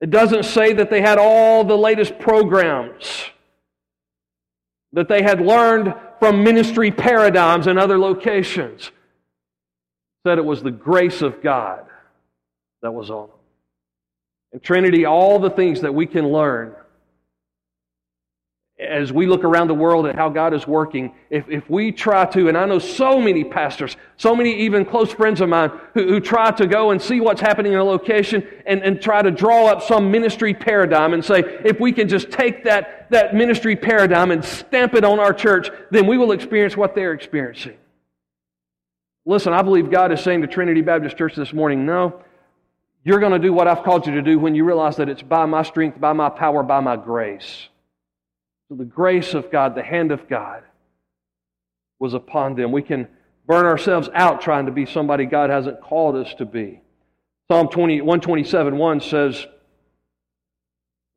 It 0.00 0.10
doesn't 0.10 0.44
say 0.44 0.74
that 0.74 0.90
they 0.90 1.00
had 1.00 1.18
all 1.18 1.64
the 1.64 1.76
latest 1.76 2.20
programs, 2.20 3.30
that 4.92 5.08
they 5.08 5.22
had 5.22 5.40
learned 5.40 5.92
from 6.20 6.44
ministry 6.44 6.92
paradigms 6.92 7.66
in 7.66 7.78
other 7.78 7.98
locations. 7.98 8.86
It 8.86 8.92
said 10.24 10.38
it 10.38 10.44
was 10.44 10.62
the 10.62 10.70
grace 10.70 11.20
of 11.20 11.42
God 11.42 11.86
that 12.82 12.92
was 12.92 13.10
on 13.10 13.26
them. 13.26 13.38
And 14.52 14.62
Trinity, 14.62 15.04
all 15.04 15.40
the 15.40 15.50
things 15.50 15.80
that 15.80 15.92
we 15.92 16.06
can 16.06 16.30
learn 16.30 16.76
as 18.78 19.12
we 19.12 19.26
look 19.26 19.44
around 19.44 19.68
the 19.68 19.74
world 19.74 20.04
at 20.04 20.16
how 20.16 20.28
God 20.28 20.52
is 20.52 20.66
working, 20.66 21.14
if, 21.30 21.48
if 21.48 21.70
we 21.70 21.92
try 21.92 22.26
to, 22.26 22.48
and 22.48 22.58
I 22.58 22.64
know 22.66 22.80
so 22.80 23.20
many 23.20 23.44
pastors, 23.44 23.96
so 24.16 24.34
many 24.34 24.52
even 24.62 24.84
close 24.84 25.12
friends 25.12 25.40
of 25.40 25.48
mine 25.48 25.70
who, 25.94 26.08
who 26.08 26.20
try 26.20 26.50
to 26.50 26.66
go 26.66 26.90
and 26.90 27.00
see 27.00 27.20
what's 27.20 27.40
happening 27.40 27.72
in 27.72 27.78
a 27.78 27.84
location 27.84 28.46
and, 28.66 28.82
and 28.82 29.00
try 29.00 29.22
to 29.22 29.30
draw 29.30 29.66
up 29.66 29.82
some 29.82 30.10
ministry 30.10 30.54
paradigm 30.54 31.14
and 31.14 31.24
say, 31.24 31.38
if 31.64 31.78
we 31.78 31.92
can 31.92 32.08
just 32.08 32.32
take 32.32 32.64
that, 32.64 33.08
that 33.10 33.32
ministry 33.32 33.76
paradigm 33.76 34.32
and 34.32 34.44
stamp 34.44 34.94
it 34.94 35.04
on 35.04 35.20
our 35.20 35.32
church, 35.32 35.70
then 35.92 36.08
we 36.08 36.18
will 36.18 36.32
experience 36.32 36.76
what 36.76 36.96
they're 36.96 37.12
experiencing. 37.12 37.76
Listen, 39.24 39.52
I 39.52 39.62
believe 39.62 39.88
God 39.88 40.10
is 40.10 40.20
saying 40.20 40.42
to 40.42 40.48
Trinity 40.48 40.80
Baptist 40.80 41.16
Church 41.16 41.36
this 41.36 41.52
morning, 41.52 41.86
no, 41.86 42.20
you're 43.04 43.20
going 43.20 43.32
to 43.32 43.38
do 43.38 43.52
what 43.52 43.68
I've 43.68 43.84
called 43.84 44.06
you 44.06 44.14
to 44.14 44.22
do 44.22 44.38
when 44.38 44.56
you 44.56 44.64
realize 44.64 44.96
that 44.96 45.08
it's 45.08 45.22
by 45.22 45.46
my 45.46 45.62
strength, 45.62 46.00
by 46.00 46.12
my 46.12 46.28
power, 46.28 46.64
by 46.64 46.80
my 46.80 46.96
grace. 46.96 47.68
So 48.68 48.76
the 48.76 48.84
grace 48.84 49.34
of 49.34 49.50
God, 49.50 49.74
the 49.74 49.82
hand 49.82 50.12
of 50.12 50.28
God, 50.28 50.62
was 51.98 52.14
upon 52.14 52.54
them. 52.54 52.72
We 52.72 52.82
can 52.82 53.08
burn 53.46 53.66
ourselves 53.66 54.08
out 54.14 54.40
trying 54.40 54.66
to 54.66 54.72
be 54.72 54.86
somebody 54.86 55.26
God 55.26 55.50
hasn't 55.50 55.80
called 55.80 56.16
us 56.16 56.32
to 56.34 56.44
be. 56.44 56.80
Psalm 57.50 57.68
20, 57.68 58.00
127 58.00 58.78
1 58.78 59.00
says, 59.00 59.46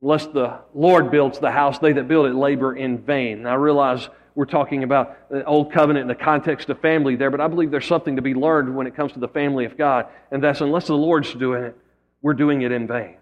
Unless 0.02 0.26
the 0.26 0.60
Lord 0.74 1.10
builds 1.10 1.38
the 1.38 1.50
house, 1.50 1.78
they 1.78 1.92
that 1.92 2.06
build 2.06 2.26
it 2.26 2.34
labor 2.34 2.76
in 2.76 2.98
vain. 2.98 3.38
And 3.38 3.48
I 3.48 3.54
realize 3.54 4.08
we're 4.34 4.44
talking 4.44 4.84
about 4.84 5.28
the 5.30 5.44
old 5.44 5.72
covenant 5.72 6.02
in 6.02 6.08
the 6.08 6.14
context 6.14 6.68
of 6.68 6.80
family 6.80 7.16
there, 7.16 7.30
but 7.30 7.40
I 7.40 7.48
believe 7.48 7.72
there's 7.72 7.86
something 7.86 8.14
to 8.14 8.22
be 8.22 8.34
learned 8.34 8.76
when 8.76 8.86
it 8.86 8.94
comes 8.94 9.12
to 9.12 9.18
the 9.18 9.26
family 9.26 9.64
of 9.64 9.76
God. 9.76 10.06
And 10.30 10.44
that's 10.44 10.60
unless 10.60 10.86
the 10.86 10.94
Lord's 10.94 11.34
doing 11.34 11.64
it, 11.64 11.76
we're 12.22 12.34
doing 12.34 12.62
it 12.62 12.70
in 12.70 12.86
vain. 12.86 13.16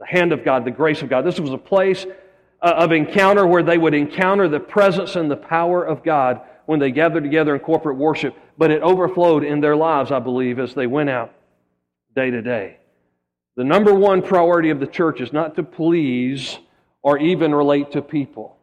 The 0.00 0.06
hand 0.06 0.32
of 0.32 0.44
God, 0.44 0.64
the 0.64 0.70
grace 0.70 1.02
of 1.02 1.10
God. 1.10 1.26
This 1.26 1.38
was 1.38 1.50
a 1.50 1.58
place 1.58 2.06
Uh, 2.64 2.76
of 2.78 2.92
encounter 2.92 3.46
where 3.46 3.62
they 3.62 3.76
would 3.76 3.92
encounter 3.92 4.48
the 4.48 4.58
presence 4.58 5.16
and 5.16 5.30
the 5.30 5.36
power 5.36 5.84
of 5.84 6.02
God 6.02 6.40
when 6.64 6.80
they 6.80 6.90
gathered 6.90 7.22
together 7.22 7.54
in 7.54 7.60
corporate 7.60 7.98
worship, 7.98 8.34
but 8.56 8.70
it 8.70 8.80
overflowed 8.80 9.44
in 9.44 9.60
their 9.60 9.76
lives, 9.76 10.10
I 10.10 10.18
believe, 10.18 10.58
as 10.58 10.72
they 10.72 10.86
went 10.86 11.10
out 11.10 11.34
day 12.16 12.30
to 12.30 12.40
day. 12.40 12.78
The 13.56 13.64
number 13.64 13.92
one 13.92 14.22
priority 14.22 14.70
of 14.70 14.80
the 14.80 14.86
church 14.86 15.20
is 15.20 15.30
not 15.30 15.56
to 15.56 15.62
please 15.62 16.58
or 17.02 17.18
even 17.18 17.54
relate 17.54 17.92
to 17.92 18.00
people. 18.00 18.56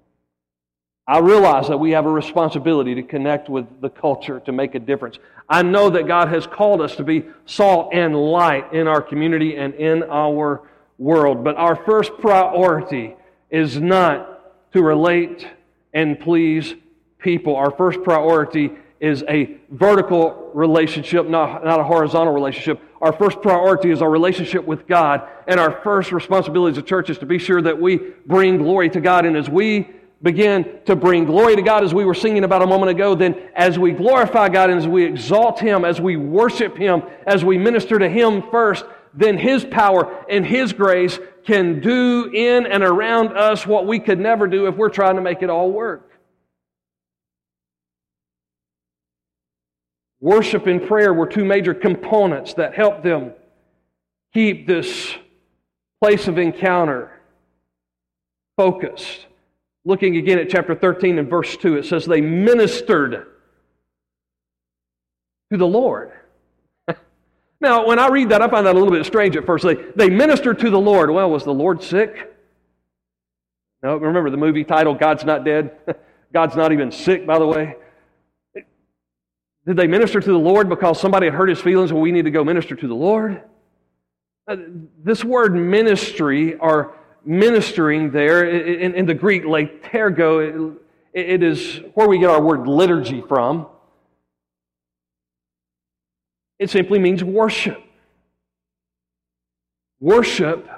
I 1.07 1.19
realize 1.19 1.67
that 1.67 1.77
we 1.77 1.91
have 1.91 2.07
a 2.07 2.11
responsibility 2.11 2.95
to 2.95 3.03
connect 3.03 3.49
with 3.49 3.81
the 3.81 3.89
culture 3.91 4.39
to 4.39 4.51
make 4.51 4.73
a 4.73 4.79
difference. 4.79 5.19
I 5.47 5.61
know 5.61 5.91
that 5.91 6.07
God 6.07 6.27
has 6.29 6.47
called 6.47 6.81
us 6.81 6.95
to 6.95 7.03
be 7.03 7.25
salt 7.45 7.93
and 7.93 8.15
light 8.15 8.73
in 8.73 8.87
our 8.87 9.03
community 9.03 9.57
and 9.57 9.75
in 9.75 10.01
our 10.09 10.67
world, 10.97 11.43
but 11.43 11.55
our 11.57 11.75
first 11.85 12.17
priority 12.17 13.15
is 13.51 13.79
not 13.79 14.71
to 14.73 14.81
relate 14.81 15.47
and 15.93 16.19
please 16.19 16.73
people. 17.19 17.55
Our 17.55 17.71
first 17.71 18.01
priority 18.03 18.71
is 18.99 19.23
a 19.27 19.57
vertical 19.69 20.51
relationship, 20.53 21.27
not, 21.27 21.65
not 21.65 21.79
a 21.79 21.83
horizontal 21.83 22.33
relationship. 22.33 22.79
Our 23.01 23.11
first 23.11 23.41
priority 23.41 23.89
is 23.89 24.01
our 24.01 24.09
relationship 24.09 24.63
with 24.63 24.87
God. 24.87 25.27
And 25.47 25.59
our 25.59 25.81
first 25.81 26.11
responsibility 26.11 26.73
as 26.73 26.77
a 26.77 26.85
church 26.85 27.09
is 27.09 27.17
to 27.17 27.25
be 27.25 27.39
sure 27.39 27.61
that 27.61 27.79
we 27.79 27.97
bring 28.25 28.59
glory 28.59 28.89
to 28.91 29.01
God. 29.01 29.25
And 29.25 29.35
as 29.35 29.49
we 29.49 29.89
begin 30.21 30.79
to 30.85 30.95
bring 30.95 31.25
glory 31.25 31.55
to 31.55 31.63
God, 31.63 31.83
as 31.83 31.95
we 31.95 32.05
were 32.05 32.13
singing 32.13 32.43
about 32.43 32.61
a 32.61 32.67
moment 32.67 32.91
ago, 32.91 33.15
then 33.15 33.35
as 33.55 33.79
we 33.79 33.91
glorify 33.91 34.49
God 34.49 34.69
and 34.69 34.79
as 34.79 34.87
we 34.87 35.03
exalt 35.03 35.59
Him, 35.59 35.83
as 35.83 35.99
we 35.99 36.15
worship 36.15 36.77
Him, 36.77 37.01
as 37.25 37.43
we 37.43 37.57
minister 37.57 37.97
to 37.97 38.07
Him 38.07 38.43
first, 38.51 38.85
then 39.15 39.37
His 39.37 39.65
power 39.65 40.23
and 40.29 40.45
His 40.45 40.73
grace 40.73 41.19
can 41.45 41.79
do 41.79 42.29
in 42.33 42.65
and 42.65 42.83
around 42.83 43.37
us 43.37 43.65
what 43.65 43.87
we 43.87 43.99
could 43.99 44.19
never 44.19 44.47
do 44.47 44.67
if 44.67 44.75
we're 44.75 44.89
trying 44.89 45.15
to 45.15 45.21
make 45.21 45.41
it 45.41 45.49
all 45.49 45.71
work. 45.71 46.09
Worship 50.19 50.67
and 50.67 50.87
prayer 50.87 51.13
were 51.13 51.25
two 51.25 51.43
major 51.43 51.73
components 51.73 52.53
that 52.53 52.75
helped 52.75 53.03
them 53.03 53.33
keep 54.33 54.67
this 54.67 55.15
place 55.99 56.27
of 56.27 56.37
encounter 56.37 57.11
focused. 58.55 59.25
Looking 59.83 60.17
again 60.17 60.37
at 60.37 60.49
chapter 60.49 60.75
13 60.75 61.17
and 61.17 61.27
verse 61.27 61.57
2, 61.57 61.77
it 61.77 61.85
says, 61.85 62.05
They 62.05 62.21
ministered 62.21 63.25
to 65.51 65.57
the 65.57 65.67
Lord. 65.67 66.11
Now, 67.61 67.85
when 67.85 67.99
I 67.99 68.07
read 68.09 68.29
that, 68.29 68.41
I 68.41 68.49
find 68.49 68.65
that 68.65 68.75
a 68.75 68.79
little 68.79 68.91
bit 68.91 69.05
strange 69.05 69.37
at 69.37 69.45
first. 69.45 69.63
They, 69.63 69.75
they 69.95 70.09
ministered 70.09 70.59
to 70.59 70.69
the 70.71 70.79
Lord. 70.79 71.11
Well, 71.11 71.29
was 71.29 71.43
the 71.43 71.53
Lord 71.53 71.83
sick? 71.83 72.35
No, 73.83 73.97
remember 73.97 74.31
the 74.31 74.37
movie 74.37 74.63
title, 74.63 74.95
God's 74.95 75.23
Not 75.23 75.45
Dead? 75.45 75.75
God's 76.33 76.55
not 76.55 76.71
even 76.71 76.91
sick, 76.91 77.27
by 77.27 77.37
the 77.37 77.45
way. 77.45 77.75
Did 79.67 79.75
they 79.75 79.85
minister 79.85 80.19
to 80.19 80.31
the 80.31 80.39
Lord 80.39 80.69
because 80.69 80.99
somebody 80.99 81.27
had 81.27 81.35
hurt 81.35 81.49
his 81.49 81.59
feelings 81.59 81.91
and 81.91 82.01
we 82.01 82.11
need 82.11 82.25
to 82.25 82.31
go 82.31 82.43
minister 82.43 82.75
to 82.75 82.87
the 82.87 82.95
Lord? 82.95 83.43
Uh, 84.47 84.55
this 85.03 85.23
word 85.23 85.53
ministry 85.53 86.55
or 86.55 86.95
ministering 87.25 88.11
there 88.11 88.49
in, 88.49 88.95
in 88.95 89.05
the 89.05 89.13
Greek, 89.13 89.43
leitourgeo, 89.43 90.77
it, 91.13 91.21
it 91.33 91.43
is 91.43 91.81
where 91.93 92.07
we 92.07 92.17
get 92.17 92.29
our 92.29 92.41
word 92.41 92.65
liturgy 92.65 93.21
from. 93.27 93.67
It 96.61 96.69
simply 96.69 96.99
means 96.99 97.23
worship. 97.23 97.81
Worship 99.99 100.69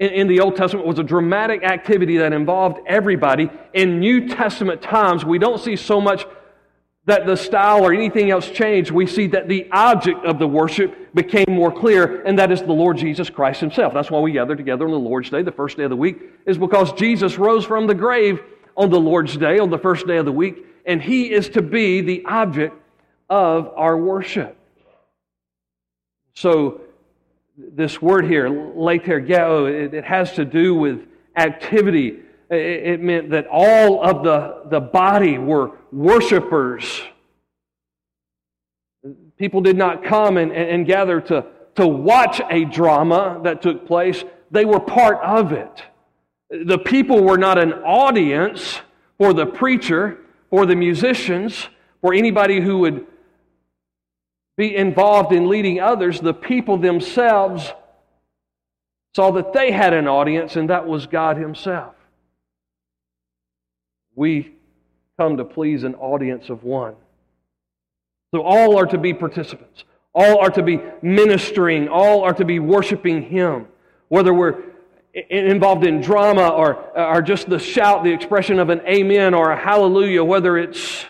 in, 0.00 0.26
the 0.26 0.40
Old 0.40 0.56
Testament 0.56 0.84
was 0.84 0.98
a 0.98 1.04
dramatic 1.04 1.62
activity 1.62 2.16
that 2.16 2.32
involved 2.32 2.80
everybody. 2.88 3.48
In 3.72 4.00
New 4.00 4.26
Testament 4.26 4.82
times, 4.82 5.24
we 5.24 5.38
don't 5.38 5.60
see 5.60 5.76
so 5.76 6.00
much 6.00 6.26
that 7.04 7.24
the 7.24 7.36
style 7.36 7.84
or 7.84 7.92
anything 7.92 8.32
else 8.32 8.50
changed. 8.50 8.90
We 8.90 9.06
see 9.06 9.28
that 9.28 9.46
the 9.46 9.68
object 9.70 10.26
of 10.26 10.40
the 10.40 10.48
worship 10.48 11.14
became 11.14 11.46
more 11.48 11.70
clear, 11.70 12.22
and 12.22 12.36
that 12.40 12.50
is 12.50 12.60
the 12.60 12.72
Lord 12.72 12.96
Jesus 12.96 13.30
Christ 13.30 13.60
Himself. 13.60 13.94
That's 13.94 14.10
why 14.10 14.18
we 14.18 14.32
gather 14.32 14.56
together 14.56 14.86
on 14.86 14.90
the 14.90 14.98
Lord's 14.98 15.30
Day, 15.30 15.42
the 15.42 15.52
first 15.52 15.76
day 15.76 15.84
of 15.84 15.90
the 15.90 15.96
week, 15.96 16.18
is 16.46 16.58
because 16.58 16.92
Jesus 16.94 17.38
rose 17.38 17.64
from 17.64 17.86
the 17.86 17.94
grave 17.94 18.40
on 18.76 18.90
the 18.90 18.98
Lord's 18.98 19.36
Day, 19.36 19.60
on 19.60 19.70
the 19.70 19.78
first 19.78 20.08
day 20.08 20.16
of 20.16 20.24
the 20.24 20.32
week, 20.32 20.66
and 20.84 21.00
He 21.00 21.30
is 21.32 21.48
to 21.50 21.62
be 21.62 22.00
the 22.00 22.24
object 22.24 22.74
of 23.30 23.72
our 23.76 23.96
worship. 23.96 24.56
So, 26.34 26.80
this 27.56 28.00
word 28.00 28.26
here, 28.26 28.48
leitourgeo, 28.48 29.70
it, 29.70 29.94
it 29.94 30.04
has 30.04 30.32
to 30.32 30.44
do 30.44 30.74
with 30.74 31.06
activity. 31.36 32.20
It, 32.50 32.56
it 32.56 33.00
meant 33.00 33.30
that 33.30 33.46
all 33.50 34.02
of 34.02 34.24
the, 34.24 34.62
the 34.70 34.80
body 34.80 35.38
were 35.38 35.72
worshipers. 35.90 37.02
People 39.36 39.60
did 39.60 39.76
not 39.76 40.04
come 40.04 40.36
and, 40.36 40.52
and, 40.52 40.70
and 40.70 40.86
gather 40.86 41.20
to, 41.20 41.46
to 41.74 41.86
watch 41.86 42.40
a 42.50 42.64
drama 42.64 43.40
that 43.44 43.62
took 43.62 43.86
place, 43.86 44.24
they 44.50 44.64
were 44.64 44.80
part 44.80 45.18
of 45.22 45.52
it. 45.52 45.82
The 46.50 46.78
people 46.78 47.22
were 47.22 47.38
not 47.38 47.58
an 47.58 47.72
audience 47.72 48.80
for 49.18 49.32
the 49.32 49.46
preacher, 49.46 50.18
for 50.50 50.66
the 50.66 50.76
musicians, 50.76 51.68
for 52.00 52.12
anybody 52.12 52.60
who 52.60 52.78
would 52.78 53.06
be 54.62 54.76
involved 54.76 55.32
in 55.32 55.48
leading 55.48 55.80
others, 55.80 56.20
the 56.20 56.32
people 56.32 56.76
themselves 56.76 57.72
saw 59.16 59.32
that 59.32 59.52
they 59.52 59.72
had 59.72 59.92
an 59.92 60.06
audience, 60.06 60.54
and 60.54 60.70
that 60.70 60.86
was 60.86 61.08
God 61.08 61.36
Himself. 61.36 61.96
We 64.14 64.52
come 65.18 65.36
to 65.38 65.44
please 65.44 65.82
an 65.82 65.96
audience 65.96 66.48
of 66.48 66.62
one. 66.62 66.94
So 68.32 68.42
all 68.42 68.78
are 68.78 68.86
to 68.86 68.98
be 68.98 69.12
participants. 69.12 69.82
All 70.14 70.38
are 70.38 70.50
to 70.50 70.62
be 70.62 70.78
ministering. 71.02 71.88
All 71.88 72.22
are 72.22 72.34
to 72.34 72.44
be 72.44 72.60
worshiping 72.60 73.22
Him. 73.22 73.66
Whether 74.10 74.32
we're 74.32 74.62
involved 75.28 75.84
in 75.84 76.00
drama 76.00 76.50
or, 76.50 76.76
or 76.96 77.20
just 77.20 77.48
the 77.48 77.58
shout, 77.58 78.04
the 78.04 78.12
expression 78.12 78.60
of 78.60 78.70
an 78.70 78.80
amen 78.86 79.34
or 79.34 79.50
a 79.50 79.56
hallelujah, 79.56 80.22
whether 80.22 80.56
it's 80.56 81.04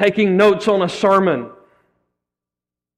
taking 0.00 0.34
notes 0.36 0.66
on 0.66 0.80
a 0.82 0.88
sermon, 0.88 1.50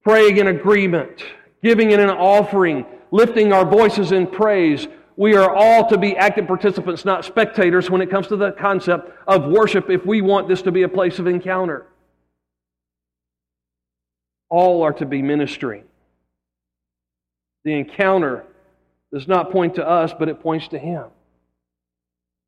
praying 0.05 0.37
in 0.37 0.47
agreement, 0.47 1.25
giving 1.63 1.91
in 1.91 1.99
an 1.99 2.11
offering, 2.11 2.87
lifting 3.11 3.53
our 3.53 3.65
voices 3.65 4.13
in 4.13 4.25
praise, 4.25 4.87
we 5.17 5.35
are 5.35 5.53
all 5.55 5.89
to 5.89 5.99
be 5.99 6.17
active 6.17 6.47
participants, 6.47 7.05
not 7.05 7.25
spectators, 7.25 7.91
when 7.91 8.01
it 8.01 8.09
comes 8.09 8.29
to 8.29 8.37
the 8.37 8.53
concept 8.53 9.11
of 9.27 9.51
worship 9.51 9.91
if 9.91 10.07
we 10.07 10.23
want 10.23 10.49
this 10.49 10.63
to 10.63 10.71
be 10.71 10.83
a 10.83 10.89
place 10.89 11.19
of 11.19 11.27
encounter. 11.27 11.87
All 14.49 14.83
are 14.83 14.93
to 14.95 15.07
be 15.07 15.23
ministering. 15.23 15.85
The 17.65 17.73
encounter 17.73 18.45
does 19.13 19.27
not 19.27 19.51
point 19.51 19.75
to 19.75 19.87
us, 19.87 20.13
but 20.17 20.29
it 20.29 20.41
points 20.41 20.69
to 20.69 20.79
Him. 20.79 21.07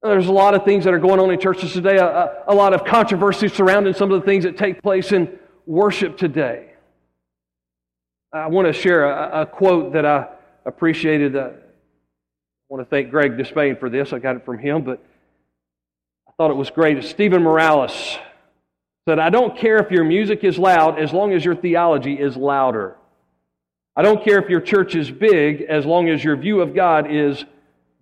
There's 0.05 0.27
a 0.27 0.33
lot 0.33 0.53
of 0.53 0.67
things 0.67 0.85
that 0.85 0.93
are 0.93 0.99
going 0.99 1.19
on 1.19 1.31
in 1.31 1.41
churches 1.41 1.73
today, 1.73 1.97
a, 1.97 2.43
a, 2.47 2.55
lot 2.55 2.75
of 2.75 2.85
controversy 2.85 3.49
surrounding 3.49 3.95
some 3.95 4.13
of 4.13 4.21
the 4.21 4.27
things 4.27 4.45
that 4.45 4.59
take 4.59 4.83
place 4.83 5.13
in 5.13 5.39
worship 5.65 6.19
today. 6.19 6.75
I 8.31 8.49
want 8.49 8.67
to 8.67 8.75
share 8.75 9.11
a, 9.11 9.43
a 9.43 9.47
quote 9.47 9.95
that 9.95 10.05
I 10.05 10.29
appreciated. 10.67 11.35
Uh, 11.35 11.49
I 11.49 11.53
want 12.69 12.85
to 12.85 12.91
thank 12.91 13.11
Greg 13.11 13.39
Despain 13.39 13.81
for 13.81 13.89
this. 13.89 14.13
I 14.13 14.19
got 14.19 14.37
it 14.37 14.45
from 14.45 14.59
him, 14.59 14.83
but 14.83 15.03
I 16.29 16.33
thought 16.37 16.51
it 16.51 16.57
was 16.57 16.69
great. 16.69 17.03
Stephen 17.05 17.43
Morales 17.43 18.19
said, 19.09 19.19
I 19.19 19.31
don't 19.31 19.57
care 19.57 19.79
if 19.79 19.91
your 19.91 20.05
music 20.05 20.45
is 20.45 20.59
loud 20.59 20.99
as 20.99 21.15
long 21.15 21.33
as 21.33 21.43
your 21.47 21.57
theology 21.57 22.13
is 22.13 22.37
louder. 22.37 22.99
I 23.97 24.03
don't 24.03 24.23
care 24.23 24.39
if 24.39 24.51
your 24.51 24.61
church 24.61 24.97
is 24.97 25.11
big 25.11 25.63
as 25.63 25.87
long 25.87 26.11
as 26.11 26.23
your 26.23 26.37
view 26.37 26.61
of 26.61 26.75
God 26.75 27.11
is 27.11 27.43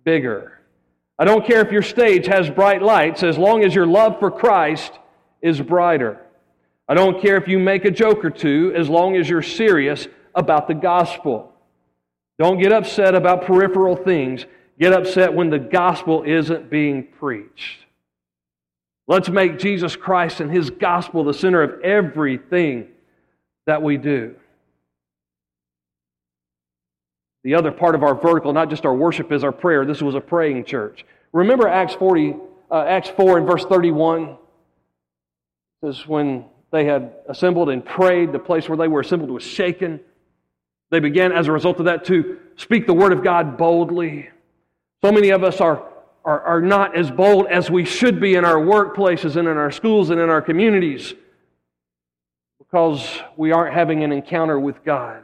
bigger. 0.03 0.52
I 1.23 1.25
don't 1.25 1.45
care 1.45 1.61
if 1.61 1.71
your 1.71 1.83
stage 1.83 2.27
has 2.27 2.49
bright 2.49 2.81
lights 2.81 3.23
as 3.23 3.37
long 3.37 3.63
as 3.63 3.73
your 3.73 3.85
love 3.85 4.19
for 4.19 4.29
Christ 4.29 4.91
is 5.41 5.61
brighter. 5.61 6.19
I 6.89 6.95
don't 6.95 7.21
care 7.21 7.37
if 7.37 7.47
you 7.47 7.59
make 7.59 7.85
a 7.85 7.91
joke 7.91 8.25
or 8.25 8.29
two 8.29 8.73
as 8.75 8.89
long 8.89 9.15
as 9.15 9.29
you're 9.29 9.41
serious 9.41 10.09
about 10.35 10.67
the 10.67 10.73
gospel. 10.73 11.53
Don't 12.37 12.61
get 12.61 12.73
upset 12.73 13.15
about 13.15 13.45
peripheral 13.45 13.95
things. 13.95 14.45
Get 14.77 14.91
upset 14.91 15.33
when 15.33 15.49
the 15.49 15.59
gospel 15.59 16.23
isn't 16.23 16.69
being 16.69 17.07
preached. 17.07 17.85
Let's 19.07 19.29
make 19.29 19.59
Jesus 19.59 19.95
Christ 19.95 20.41
and 20.41 20.51
his 20.51 20.71
gospel 20.71 21.23
the 21.23 21.33
center 21.33 21.63
of 21.63 21.79
everything 21.83 22.89
that 23.65 23.81
we 23.81 23.95
do. 23.95 24.35
The 27.45 27.55
other 27.55 27.71
part 27.71 27.95
of 27.95 28.03
our 28.03 28.15
vertical, 28.15 28.51
not 28.51 28.69
just 28.69 28.85
our 28.85 28.93
worship, 28.95 29.31
is 29.31 29.45
our 29.45 29.51
prayer. 29.53 29.85
This 29.85 30.01
was 30.01 30.15
a 30.15 30.21
praying 30.21 30.65
church. 30.65 31.05
Remember 31.33 31.67
Acts 31.67 31.95
40, 31.95 32.35
uh, 32.71 32.83
Acts 32.83 33.09
4 33.09 33.39
and 33.39 33.47
verse 33.47 33.65
31? 33.65 34.37
Says 35.83 36.07
when 36.07 36.45
they 36.71 36.85
had 36.85 37.13
assembled 37.27 37.69
and 37.69 37.83
prayed, 37.83 38.31
the 38.31 38.39
place 38.39 38.69
where 38.69 38.77
they 38.77 38.87
were 38.87 39.01
assembled 39.01 39.29
was 39.29 39.43
shaken. 39.43 39.99
They 40.91 40.99
began, 40.99 41.31
as 41.31 41.47
a 41.47 41.51
result 41.51 41.79
of 41.79 41.85
that, 41.85 42.05
to 42.05 42.37
speak 42.55 42.87
the 42.87 42.93
word 42.93 43.11
of 43.11 43.23
God 43.23 43.57
boldly. 43.57 44.29
So 45.03 45.11
many 45.11 45.31
of 45.31 45.43
us 45.43 45.59
are, 45.59 45.83
are, 46.23 46.41
are 46.41 46.61
not 46.61 46.95
as 46.95 47.11
bold 47.11 47.47
as 47.47 47.69
we 47.69 47.83
should 47.83 48.21
be 48.21 48.35
in 48.35 48.45
our 48.45 48.57
workplaces 48.57 49.35
and 49.35 49.47
in 49.47 49.57
our 49.57 49.71
schools 49.71 50.11
and 50.11 50.19
in 50.21 50.29
our 50.29 50.41
communities 50.41 51.13
because 52.59 53.19
we 53.37 53.51
aren't 53.51 53.73
having 53.73 54.03
an 54.03 54.11
encounter 54.11 54.59
with 54.59 54.83
God. 54.83 55.23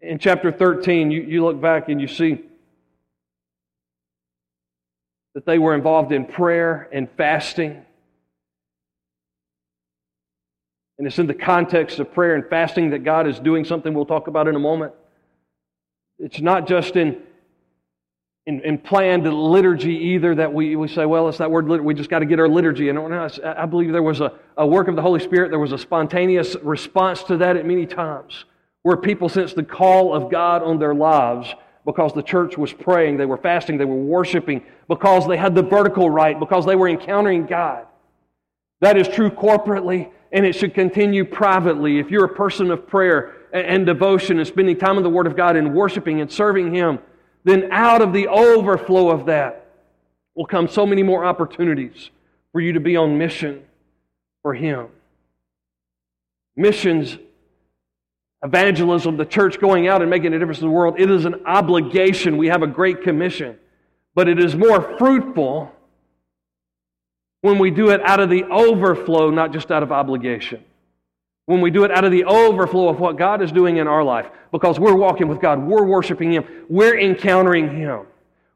In 0.00 0.18
chapter 0.18 0.52
13, 0.52 1.10
you, 1.10 1.22
you 1.22 1.44
look 1.44 1.60
back 1.60 1.88
and 1.88 2.00
you 2.00 2.08
see 2.08 2.44
that 5.34 5.46
they 5.46 5.58
were 5.58 5.74
involved 5.74 6.12
in 6.12 6.24
prayer 6.24 6.88
and 6.92 7.08
fasting. 7.16 7.82
And 10.98 11.06
it's 11.06 11.18
in 11.18 11.26
the 11.26 11.34
context 11.34 11.98
of 11.98 12.12
prayer 12.12 12.34
and 12.34 12.44
fasting 12.48 12.90
that 12.90 13.04
God 13.04 13.26
is 13.26 13.38
doing 13.38 13.64
something 13.64 13.94
we'll 13.94 14.06
talk 14.06 14.26
about 14.26 14.48
in 14.48 14.54
a 14.54 14.58
moment. 14.58 14.92
It's 16.18 16.40
not 16.40 16.66
just 16.66 16.96
in, 16.96 17.22
in, 18.46 18.60
in 18.60 18.76
planned 18.76 19.24
liturgy 19.24 19.94
either 19.94 20.34
that 20.34 20.52
we, 20.52 20.76
we 20.76 20.88
say, 20.88 21.06
well, 21.06 21.28
it's 21.28 21.38
that 21.38 21.50
word, 21.50 21.66
we 21.68 21.94
just 21.94 22.10
got 22.10 22.18
to 22.18 22.26
get 22.26 22.38
our 22.38 22.48
liturgy. 22.48 22.90
And 22.90 22.98
I 22.98 23.64
believe 23.66 23.92
there 23.92 24.02
was 24.02 24.20
a, 24.20 24.32
a 24.58 24.66
work 24.66 24.88
of 24.88 24.96
the 24.96 25.02
Holy 25.02 25.20
Spirit, 25.20 25.50
there 25.50 25.58
was 25.58 25.72
a 25.72 25.78
spontaneous 25.78 26.56
response 26.62 27.22
to 27.24 27.38
that 27.38 27.56
at 27.56 27.64
many 27.64 27.86
times 27.86 28.44
where 28.82 28.96
people 28.96 29.28
sensed 29.28 29.56
the 29.56 29.62
call 29.62 30.14
of 30.14 30.30
God 30.30 30.62
on 30.62 30.78
their 30.78 30.94
lives 30.94 31.54
because 31.90 32.12
the 32.12 32.22
church 32.22 32.56
was 32.56 32.72
praying, 32.72 33.16
they 33.16 33.26
were 33.26 33.36
fasting, 33.36 33.76
they 33.76 33.84
were 33.84 33.96
worshiping, 33.96 34.62
because 34.86 35.26
they 35.26 35.36
had 35.36 35.56
the 35.56 35.62
vertical 35.62 36.08
right, 36.08 36.38
because 36.38 36.64
they 36.64 36.76
were 36.76 36.88
encountering 36.88 37.46
God. 37.46 37.84
That 38.80 38.96
is 38.96 39.08
true 39.08 39.28
corporately, 39.28 40.08
and 40.30 40.46
it 40.46 40.54
should 40.54 40.72
continue 40.72 41.24
privately. 41.24 41.98
If 41.98 42.08
you're 42.08 42.26
a 42.26 42.34
person 42.34 42.70
of 42.70 42.86
prayer 42.86 43.34
and 43.52 43.84
devotion 43.84 44.38
and 44.38 44.46
spending 44.46 44.78
time 44.78 44.98
in 44.98 45.02
the 45.02 45.10
Word 45.10 45.26
of 45.26 45.36
God 45.36 45.56
and 45.56 45.74
worshiping 45.74 46.20
and 46.20 46.30
serving 46.30 46.72
Him, 46.72 47.00
then 47.42 47.72
out 47.72 48.02
of 48.02 48.12
the 48.12 48.28
overflow 48.28 49.10
of 49.10 49.26
that 49.26 49.66
will 50.36 50.46
come 50.46 50.68
so 50.68 50.86
many 50.86 51.02
more 51.02 51.24
opportunities 51.24 52.10
for 52.52 52.60
you 52.60 52.72
to 52.74 52.80
be 52.80 52.96
on 52.96 53.18
mission 53.18 53.64
for 54.42 54.54
Him. 54.54 54.86
Missions 56.54 57.18
evangelism, 58.42 59.16
the 59.16 59.26
church 59.26 59.60
going 59.60 59.88
out 59.88 60.00
and 60.00 60.10
making 60.10 60.32
a 60.32 60.38
difference 60.38 60.60
in 60.60 60.66
the 60.66 60.72
world, 60.72 60.94
it 60.98 61.10
is 61.10 61.24
an 61.24 61.46
obligation. 61.46 62.36
We 62.36 62.48
have 62.48 62.62
a 62.62 62.66
great 62.66 63.02
commission. 63.02 63.58
But 64.14 64.28
it 64.28 64.42
is 64.42 64.56
more 64.56 64.96
fruitful 64.98 65.72
when 67.42 67.58
we 67.58 67.70
do 67.70 67.90
it 67.90 68.00
out 68.02 68.20
of 68.20 68.28
the 68.28 68.44
overflow, 68.44 69.30
not 69.30 69.52
just 69.52 69.70
out 69.70 69.82
of 69.82 69.92
obligation. 69.92 70.62
When 71.46 71.60
we 71.60 71.70
do 71.70 71.84
it 71.84 71.90
out 71.90 72.04
of 72.04 72.12
the 72.12 72.24
overflow 72.24 72.88
of 72.88 73.00
what 73.00 73.16
God 73.16 73.42
is 73.42 73.50
doing 73.50 73.78
in 73.78 73.88
our 73.88 74.04
life, 74.04 74.26
because 74.52 74.78
we're 74.78 74.94
walking 74.94 75.26
with 75.28 75.40
God, 75.40 75.60
we're 75.60 75.84
worshiping 75.84 76.32
Him, 76.32 76.44
we're 76.68 76.98
encountering 76.98 77.74
Him. 77.74 78.02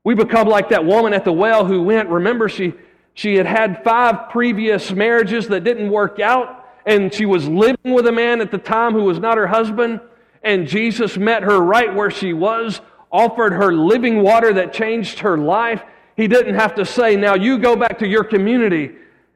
We 0.05 0.15
become 0.15 0.49
like 0.49 0.69
that 0.69 0.85
woman 0.85 1.15
at 1.15 1.25
the 1.25 1.33
well 1.33 1.65
who 1.65 1.83
went, 1.83 2.09
remember, 2.09 2.49
she, 2.49 2.75
she 3.15 3.37
had 3.37 3.47
had 3.47 3.83
five 3.83 4.31
previous 4.31 4.93
marriages 4.93 5.49
that 5.49 5.65
didn't 5.65 5.91
work 5.91 6.21
out 6.21 6.64
and 6.87 7.13
she 7.13 7.27
was 7.27 7.49
living 7.49 7.95
with 7.95 8.07
a 8.07 8.13
man 8.13 8.41
at 8.41 8.51
the 8.51 8.59
time 8.59 8.93
who 8.93 9.05
was 9.05 9.19
not 9.19 9.39
her 9.39 9.47
husband, 9.47 10.01
and 10.43 10.69
Jesus 10.69 11.17
met 11.17 11.43
her 11.43 11.61
right 11.61 11.95
where 11.95 12.11
she 12.11 12.33
was, 12.33 12.81
offered 13.11 13.53
her 13.53 13.73
living 13.73 14.23
water 14.23 14.53
that 14.53 14.73
changed 14.73 15.21
her 15.21 15.39
life. 15.39 15.83
He 16.17 16.29
didn't 16.29 16.57
have 16.57 16.75
to 16.75 16.85
say, 16.85 17.17
Now 17.17 17.35
you 17.35 17.59
go 17.59 17.77
back 17.77 17.99
to 18.01 18.07
your 18.07 18.25
community 18.25 18.93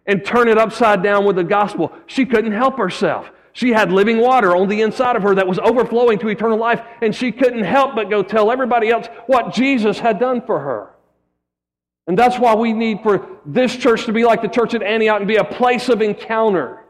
and 0.07 0.25
turn 0.25 0.49
it 0.49 0.59
upside 0.59 1.03
down 1.03 1.25
with 1.25 1.37
the 1.37 1.45
gospel. 1.45 1.93
She 2.07 2.27
couldn't 2.27 2.53
help 2.53 2.77
herself. 2.77 3.31
She 3.53 3.71
had 3.71 3.91
living 3.91 4.19
water 4.19 4.55
on 4.55 4.69
the 4.69 4.83
inside 4.83 5.17
of 5.17 5.23
her 5.23 5.35
that 5.35 5.49
was 5.49 5.59
overflowing 5.59 6.19
to 6.21 6.29
eternal 6.29 6.59
life, 6.59 6.81
and 7.03 7.15
she 7.15 7.33
couldn't 7.33 7.65
help 7.65 7.95
but 7.95 8.11
go 8.11 8.23
tell 8.23 8.53
everybody 8.53 8.91
else 8.91 9.07
what 9.27 9.53
Jesus 9.53 9.99
had 9.99 10.21
done 10.21 10.43
for 10.43 10.61
her. 10.61 10.91
And 12.07 12.17
that's 12.17 12.39
why 12.39 12.55
we 12.55 12.73
need 12.73 13.03
for 13.03 13.41
this 13.45 13.77
church 13.77 14.05
to 14.07 14.13
be 14.13 14.25
like 14.25 14.43
the 14.43 14.49
church 14.49 14.75
at 14.75 14.83
Antioch 14.83 15.19
and 15.19 15.29
be 15.29 15.37
a 15.37 15.45
place 15.45 15.89
of 15.89 16.01
encounter 16.03 16.85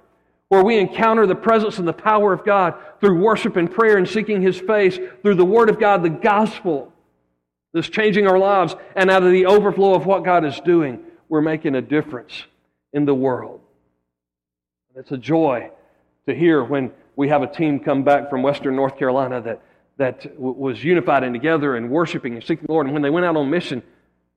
where 0.49 0.65
we 0.65 0.79
encounter 0.79 1.27
the 1.27 1.35
presence 1.35 1.79
and 1.79 1.87
the 1.87 1.93
power 1.93 2.33
of 2.33 2.45
God 2.45 2.75
through 3.01 3.21
worship 3.21 3.57
and 3.57 3.71
prayer 3.71 3.99
and 3.99 4.09
seeking 4.09 4.41
His 4.41 4.59
face, 4.59 4.99
through 5.23 5.35
the 5.35 5.45
Word 5.45 5.69
of 5.69 5.79
God, 5.79 6.03
the 6.03 6.09
gospel 6.11 6.93
that's 7.73 7.89
changing 7.89 8.27
our 8.27 8.39
lives, 8.39 8.75
and 8.97 9.11
out 9.11 9.23
of 9.23 9.31
the 9.31 9.47
overflow 9.47 9.95
of 9.95 10.07
what 10.07 10.25
God 10.25 10.45
is 10.45 10.59
doing, 10.61 11.01
we're 11.29 11.43
making 11.43 11.75
a 11.75 11.83
difference 11.83 12.45
in 12.93 13.05
the 13.05 13.15
world. 13.15 13.61
It's 14.97 15.13
a 15.13 15.19
joy 15.19 15.71
to 16.27 16.35
hear 16.35 16.65
when 16.65 16.93
we 17.15 17.29
have 17.29 17.43
a 17.43 17.47
team 17.47 17.81
come 17.81 18.03
back 18.03 18.31
from 18.31 18.43
Western 18.43 18.75
North 18.75 18.97
Carolina 18.99 19.41
that, 19.43 19.63
that 19.99 20.39
was 20.41 20.83
unified 20.83 21.25
and 21.25 21.35
together 21.35 21.77
and 21.77 21.91
worshiping 21.91 22.35
and 22.35 22.43
seeking 22.43 22.67
the 22.67 22.73
Lord. 22.73 22.87
And 22.87 22.95
when 22.95 23.03
they 23.03 23.11
went 23.11 23.27
out 23.27 23.37
on 23.37 23.51
mission, 23.51 23.83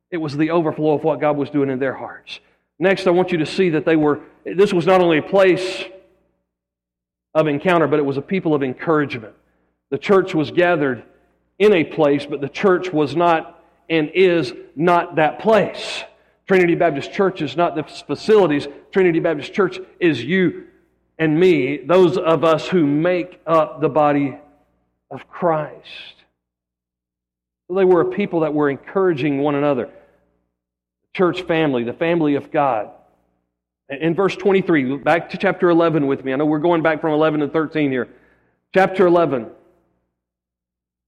it 0.09 0.17
was 0.17 0.35
the 0.35 0.51
overflow 0.51 0.93
of 0.93 1.03
what 1.03 1.21
God 1.21 1.37
was 1.37 1.49
doing 1.49 1.69
in 1.69 1.79
their 1.79 1.93
hearts. 1.93 2.39
Next, 2.79 3.07
I 3.07 3.11
want 3.11 3.31
you 3.31 3.37
to 3.37 3.45
see 3.45 3.69
that 3.69 3.85
they 3.85 3.95
were, 3.95 4.19
this 4.43 4.73
was 4.73 4.85
not 4.85 4.99
only 4.99 5.19
a 5.19 5.23
place 5.23 5.85
of 7.33 7.47
encounter, 7.47 7.87
but 7.87 7.99
it 7.99 8.05
was 8.05 8.17
a 8.17 8.21
people 8.21 8.53
of 8.53 8.63
encouragement. 8.63 9.33
The 9.89 9.97
church 9.97 10.33
was 10.33 10.51
gathered 10.51 11.03
in 11.59 11.73
a 11.73 11.83
place, 11.83 12.25
but 12.25 12.41
the 12.41 12.49
church 12.49 12.91
was 12.91 13.15
not 13.15 13.63
and 13.89 14.09
is 14.13 14.53
not 14.75 15.15
that 15.17 15.39
place. 15.39 16.03
Trinity 16.47 16.75
Baptist 16.75 17.13
Church 17.13 17.41
is 17.41 17.55
not 17.55 17.75
the 17.75 17.83
facilities. 17.83 18.67
Trinity 18.91 19.19
Baptist 19.19 19.53
Church 19.53 19.79
is 19.99 20.23
you 20.23 20.67
and 21.17 21.39
me, 21.39 21.77
those 21.77 22.17
of 22.17 22.43
us 22.43 22.67
who 22.67 22.85
make 22.85 23.39
up 23.45 23.79
the 23.79 23.89
body 23.89 24.37
of 25.11 25.29
Christ. 25.29 26.15
They 27.69 27.85
were 27.85 28.01
a 28.01 28.09
people 28.09 28.41
that 28.41 28.53
were 28.53 28.69
encouraging 28.69 29.39
one 29.39 29.55
another. 29.55 29.89
Church 31.13 31.43
family, 31.43 31.83
the 31.83 31.93
family 31.93 32.35
of 32.35 32.51
God. 32.51 32.89
In 33.91 34.15
verse 34.15 34.37
23, 34.37 34.97
back 34.99 35.29
to 35.31 35.37
chapter 35.37 35.69
11 35.69 36.07
with 36.07 36.23
me. 36.23 36.31
I 36.31 36.37
know 36.37 36.45
we're 36.45 36.59
going 36.59 36.81
back 36.81 37.01
from 37.01 37.11
11 37.11 37.41
to 37.41 37.49
13 37.49 37.91
here. 37.91 38.07
Chapter 38.73 39.05
11, 39.05 39.47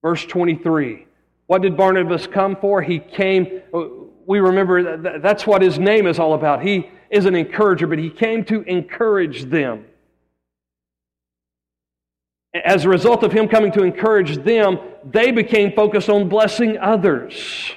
verse 0.02 0.26
23. 0.26 1.08
What 1.48 1.62
did 1.62 1.78
Barnabas 1.78 2.28
come 2.28 2.58
for? 2.58 2.82
He 2.82 3.00
came, 3.00 3.62
we 4.26 4.42
remember 4.42 4.98
that 4.98 5.22
that's 5.22 5.48
what 5.48 5.62
his 5.62 5.80
name 5.80 6.08
is 6.08 6.20
all 6.20 6.34
about. 6.34 6.62
He 6.62 6.90
is 7.10 7.26
an 7.26 7.36
encourager, 7.36 7.88
but 7.88 8.00
he 8.00 8.10
came 8.10 8.44
to 8.46 8.64
encourage 8.64 9.46
them. 9.46 9.86
As 12.54 12.84
a 12.84 12.90
result 12.90 13.24
of 13.24 13.32
him 13.32 13.48
coming 13.48 13.72
to 13.72 13.84
encourage 13.84 14.44
them, 14.44 14.78
they 15.06 15.32
became 15.32 15.72
focused 15.72 16.10
on 16.10 16.28
blessing 16.28 16.78
others. 16.78 17.72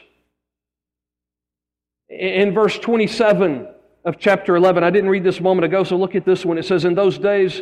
In 2.08 2.52
verse 2.52 2.76
27 2.76 3.68
of 4.06 4.20
chapter 4.20 4.54
11, 4.54 4.84
I 4.84 4.90
didn't 4.90 5.10
read 5.10 5.24
this 5.24 5.40
a 5.40 5.42
moment 5.42 5.64
ago, 5.64 5.82
so 5.82 5.96
look 5.96 6.14
at 6.14 6.24
this 6.24 6.44
one. 6.44 6.58
It 6.58 6.64
says, 6.64 6.84
In 6.84 6.94
those 6.94 7.18
days, 7.18 7.60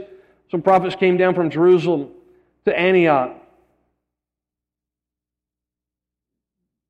some 0.51 0.61
prophets 0.61 0.95
came 0.95 1.17
down 1.17 1.35
from 1.35 1.49
Jerusalem 1.49 2.11
to 2.67 2.79
Antioch. 2.79 3.35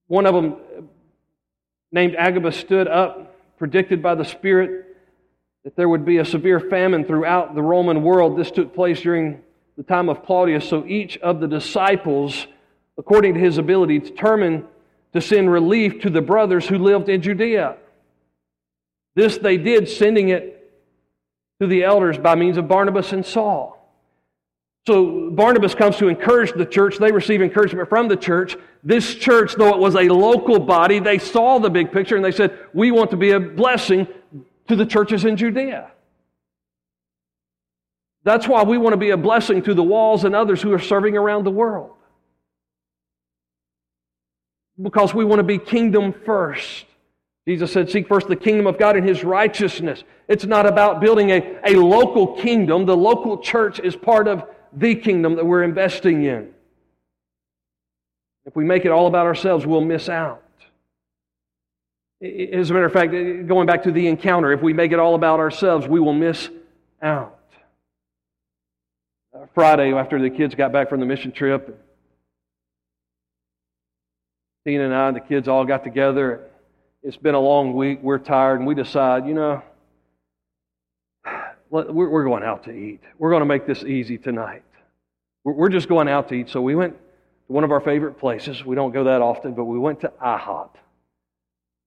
One 0.09 0.27
of 0.27 0.35
them, 0.35 0.57
named 1.93 2.17
Agabus, 2.17 2.57
stood 2.57 2.89
up, 2.89 3.37
predicted 3.57 4.03
by 4.03 4.17
the 4.17 4.25
Spirit 4.25 4.97
that 5.63 5.77
there 5.77 5.89
would 5.89 6.05
be 6.05 6.19
a 6.19 6.25
severe 6.25 6.59
famine 6.59 7.05
throughout 7.05 7.55
the 7.55 7.63
Roman 7.63 8.03
world. 8.03 8.37
This 8.37 8.51
took 8.51 8.75
place 8.75 9.01
during 9.03 9.41
the 9.77 9.85
time 9.85 10.09
of 10.09 10.25
Claudius. 10.27 10.69
So 10.69 10.85
each 10.85 11.17
of 11.19 11.39
the 11.39 11.47
disciples, 11.47 12.49
according 12.99 13.35
to 13.35 13.41
his 13.41 13.57
ability, 13.57 14.01
determined 14.01 14.65
to 15.13 15.21
send 15.21 15.51
relief 15.51 16.01
to 16.01 16.11
the 16.11 16.21
brothers 16.21 16.67
who 16.67 16.77
lived 16.77 17.09
in 17.09 17.23
Judea. 17.23 17.77
This 19.15 19.39
they 19.39 19.57
did, 19.57 19.89
sending 19.89 20.31
it 20.31 20.73
to 21.61 21.67
the 21.67 21.85
elders 21.85 22.19
by 22.19 22.35
means 22.35 22.57
of 22.57 22.69
Barnabas 22.69 23.13
and 23.13 23.25
Saul. 23.25 23.75
So 24.87 25.31
Barnabas 25.31 25.75
comes 25.75 25.97
to 25.97 26.09
encourage 26.09 26.53
the 26.53 26.67
church. 26.67 26.99
They 26.99 27.11
receive 27.11 27.41
encouragement 27.41 27.89
from 27.89 28.09
the 28.09 28.17
church. 28.17 28.57
This 28.83 29.15
church, 29.15 29.55
though 29.55 29.71
it 29.71 29.79
was 29.79 29.95
a 29.95 30.09
local 30.09 30.59
body, 30.59 30.99
they 30.99 31.19
saw 31.19 31.59
the 31.59 31.71
big 31.71 31.91
picture 31.91 32.17
and 32.17 32.25
they 32.25 32.33
said, 32.33 32.59
We 32.75 32.91
want 32.91 33.11
to 33.13 33.17
be 33.17 33.31
a 33.31 33.41
blessing 33.41 34.07
to 34.69 34.77
the 34.77 34.85
churches 34.85 35.25
in 35.25 35.37
Judea. 35.37 35.91
That's 38.25 38.49
why 38.49 38.63
we 38.63 38.79
want 38.79 38.95
to 38.95 38.99
be 38.99 39.11
a 39.11 39.17
blessing 39.17 39.63
to 39.63 39.75
the 39.75 39.83
walls 39.83 40.25
and 40.25 40.35
others 40.35 40.61
who 40.61 40.73
are 40.73 40.79
serving 40.79 41.17
around 41.17 41.45
the 41.45 41.51
world. 41.51 41.93
Because 44.81 45.15
we 45.15 45.25
want 45.25 45.39
to 45.39 45.45
be 45.45 45.59
kingdom 45.59 46.13
first. 46.25 46.87
Jesus 47.47 47.73
said, 47.73 47.91
Seek 47.91 48.09
first 48.09 48.29
the 48.29 48.37
kingdom 48.37 48.67
of 48.67 48.79
God 48.79 48.97
and 48.97 49.07
his 49.07 49.23
righteousness. 49.23 50.03
It's 50.29 50.47
not 50.47 50.67
about 50.67 51.01
building 51.01 51.31
a, 51.31 51.59
a 51.65 51.77
local 51.77 52.35
kingdom. 52.35 52.87
The 52.87 52.97
local 52.97 53.39
church 53.39 53.79
is 53.81 53.95
part 53.95 54.29
of 54.29 54.45
the 54.73 54.95
kingdom 54.95 55.37
that 55.37 55.45
we're 55.45 55.63
investing 55.63 56.25
in. 56.25 56.55
If 58.47 58.57
we 58.57 58.65
make 58.65 58.85
it 58.85 58.91
all 58.91 59.07
about 59.07 59.27
ourselves, 59.27 59.67
we'll 59.67 59.83
miss 59.83 60.09
out. 60.09 60.43
As 62.23 62.71
a 62.71 62.73
matter 62.73 62.87
of 62.87 62.93
fact, 62.93 63.13
going 63.13 63.67
back 63.67 63.83
to 63.83 63.93
the 63.93 64.07
encounter, 64.07 64.53
if 64.53 64.63
we 64.63 64.73
make 64.73 64.93
it 64.93 64.99
all 64.99 65.15
about 65.15 65.41
ourselves, 65.41 65.87
we 65.87 66.01
will 66.01 66.15
miss 66.15 66.49
out. 67.03 67.39
Uh, 69.35 69.47
Friday, 69.55 69.93
after 69.93 70.21
the 70.21 70.31
kids 70.31 70.55
got 70.55 70.73
back 70.73 70.89
from 70.89 71.01
the 71.01 71.07
mission 71.07 71.33
trip, 71.33 71.79
Tina 74.67 74.85
and 74.85 74.95
I 74.95 75.09
and 75.09 75.17
the 75.17 75.21
kids 75.21 75.49
all 75.49 75.67
got 75.67 75.85
together. 75.85 76.49
It's 77.05 77.19
been 77.19 77.35
a 77.35 77.41
long 77.41 77.75
week. 77.75 77.99
We're 78.03 78.19
tired, 78.19 78.61
and 78.61 78.67
we 78.67 78.75
decide, 78.75 79.27
you 79.27 79.35
know, 79.35 79.63
we're 81.71 82.25
going 82.25 82.43
out 82.43 82.65
to 82.65 82.71
eat. 82.73 83.01
We're 83.19 83.29
going 83.29 83.43
to 83.43 83.47
make 83.47 83.67
this 83.67 83.85
easy 83.85 84.17
tonight. 84.17 84.65
We're 85.45 85.69
just 85.69 85.87
going 85.87 86.09
out 86.09 86.31
to 86.31 86.35
eat. 86.35 86.49
So 86.49 86.63
we 86.63 86.75
went 86.75 86.95
to 86.95 87.53
one 87.53 87.63
of 87.63 87.71
our 87.71 87.81
favorite 87.81 88.19
places. 88.19 88.65
We 88.65 88.75
don't 88.75 88.93
go 88.93 89.05
that 89.05 89.21
often, 89.21 89.53
but 89.53 89.65
we 89.65 89.79
went 89.79 90.01
to 90.01 90.13
IHOP. 90.25 90.71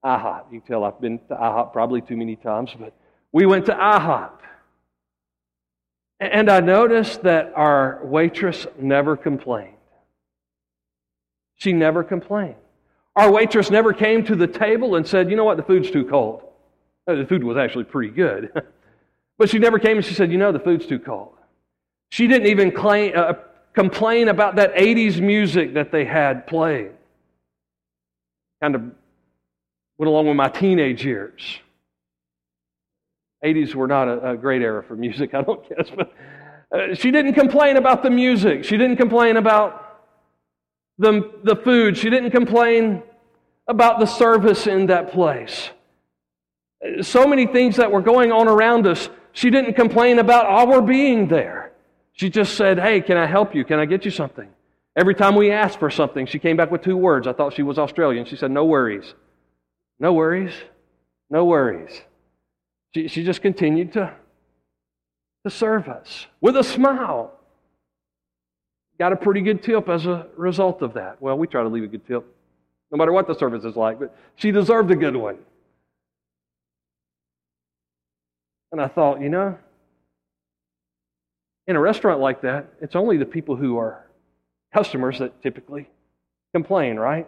IHOP. 0.06 0.44
You 0.52 0.60
can 0.60 0.68
tell 0.68 0.84
I've 0.84 1.02
been 1.02 1.18
to 1.30 1.36
IHOP 1.36 1.74
probably 1.74 2.02
too 2.02 2.16
many 2.16 2.36
times, 2.36 2.70
but 2.80 2.94
we 3.32 3.48
went 3.48 3.66
to 3.66 3.74
IHOP. 3.74 4.38
And 6.20 6.48
I 6.48 6.60
noticed 6.60 7.24
that 7.24 7.54
our 7.56 8.02
waitress 8.04 8.68
never 8.78 9.18
complained. 9.18 9.74
She 11.56 11.74
never 11.74 12.04
complained. 12.04 12.56
Our 13.18 13.32
waitress 13.32 13.72
never 13.72 13.94
came 13.94 14.24
to 14.26 14.36
the 14.36 14.46
table 14.46 14.96
and 14.96 15.06
said, 15.06 15.30
You 15.32 15.36
know 15.36 15.44
what, 15.44 15.58
the 15.58 15.64
food's 15.64 15.90
too 15.90 16.06
cold. 16.06 16.44
The 17.08 17.26
food 17.28 17.44
was 17.44 17.58
actually 17.58 17.86
pretty 17.86 18.14
good. 18.14 18.52
But 19.40 19.52
she 19.52 19.60
never 19.60 19.78
came 19.78 19.98
and 19.98 20.04
she 20.04 20.16
said, 20.16 20.32
You 20.32 20.40
know, 20.40 20.52
the 20.52 20.60
food's 20.60 20.88
too 20.88 20.98
cold. 20.98 21.36
She 22.10 22.26
didn't 22.26 22.48
even 22.48 22.72
claim, 22.72 23.14
uh, 23.16 23.34
complain 23.74 24.30
about 24.30 24.56
that 24.56 24.74
80s 24.74 25.22
music 25.22 25.76
that 25.76 25.92
they 25.92 26.06
had 26.06 26.48
playing. 26.48 26.94
Kind 28.64 28.74
of 28.74 28.82
went 30.00 30.10
along 30.10 30.26
with 30.26 30.38
my 30.38 30.50
teenage 30.50 31.06
years. 31.06 31.60
80s 33.46 33.76
were 33.76 33.88
not 33.88 34.08
a, 34.08 34.32
a 34.32 34.36
great 34.38 34.64
era 34.64 34.82
for 34.82 34.96
music, 34.96 35.34
I 35.36 35.44
don't 35.44 35.70
guess. 35.70 35.88
But 35.96 36.12
uh, 36.72 36.96
she 36.96 37.12
didn't 37.12 37.34
complain 37.34 37.78
about 37.78 38.02
the 38.02 38.10
music. 38.10 38.64
She 38.64 38.76
didn't 38.76 38.98
complain 38.98 39.38
about 39.38 39.87
the, 40.98 41.32
the 41.44 41.56
food. 41.56 41.98
She 41.98 42.10
didn't 42.10 42.32
complain 42.32 43.04
about 43.68 44.00
the 44.00 44.06
service 44.06 44.68
in 44.68 44.88
that 44.88 45.12
place. 45.12 45.70
So 47.02 47.28
many 47.28 47.48
things 47.48 47.76
that 47.78 47.92
were 47.92 48.02
going 48.02 48.32
on 48.32 48.48
around 48.48 48.88
us 48.88 49.10
she 49.38 49.52
didn't 49.52 49.76
complain 49.76 50.18
about 50.18 50.48
our 50.48 50.82
being 50.82 51.28
there. 51.28 51.72
She 52.14 52.28
just 52.28 52.56
said, 52.56 52.80
Hey, 52.80 53.02
can 53.02 53.18
I 53.18 53.28
help 53.28 53.54
you? 53.54 53.64
Can 53.64 53.78
I 53.78 53.86
get 53.86 54.04
you 54.04 54.10
something? 54.10 54.50
Every 54.96 55.14
time 55.14 55.36
we 55.36 55.52
asked 55.52 55.78
for 55.78 55.92
something, 55.92 56.26
she 56.26 56.40
came 56.40 56.58
back 56.58 56.72
with 56.72 56.82
two 56.82 56.98
words. 56.98 57.28
I 57.28 57.34
thought 57.34 57.54
she 57.54 57.62
was 57.62 57.78
Australian. 57.78 58.26
She 58.26 58.36
said, 58.36 58.50
No 58.50 58.66
worries. 58.66 59.14
No 60.00 60.12
worries. 60.14 60.54
No 61.30 61.46
worries. 61.46 62.02
She, 62.96 63.08
she 63.10 63.24
just 63.24 63.44
continued 63.44 63.94
to, 63.94 64.12
to 65.46 65.52
serve 65.52 65.88
us 65.88 66.26
with 66.42 66.58
a 66.58 66.64
smile. 66.64 67.37
Got 69.00 69.14
a 69.14 69.16
pretty 69.16 69.42
good 69.42 69.62
tip 69.62 69.90
as 69.90 70.06
a 70.06 70.28
result 70.36 70.82
of 70.82 70.94
that. 70.94 71.22
Well, 71.22 71.38
we 71.38 71.48
try 71.48 71.62
to 71.62 71.70
leave 71.70 71.84
a 71.84 71.88
good 71.88 72.06
tip, 72.08 72.26
no 72.92 72.98
matter 72.98 73.12
what 73.12 73.28
the 73.28 73.36
service 73.36 73.64
is 73.64 73.76
like, 73.76 74.00
but 74.00 74.16
she 74.36 74.52
deserved 74.52 74.90
a 74.92 74.96
good 74.96 75.16
one. 75.16 75.38
And 78.72 78.82
I 78.82 78.88
thought, 78.88 79.22
you 79.22 79.30
know, 79.30 79.58
in 81.68 81.76
a 81.76 81.80
restaurant 81.80 82.20
like 82.20 82.42
that, 82.42 82.68
it's 82.82 82.96
only 82.96 83.18
the 83.18 83.26
people 83.26 83.56
who 83.56 83.78
are 83.78 84.08
customers 84.74 85.20
that 85.20 85.42
typically 85.42 85.90
complain, 86.54 86.98
right? 86.98 87.28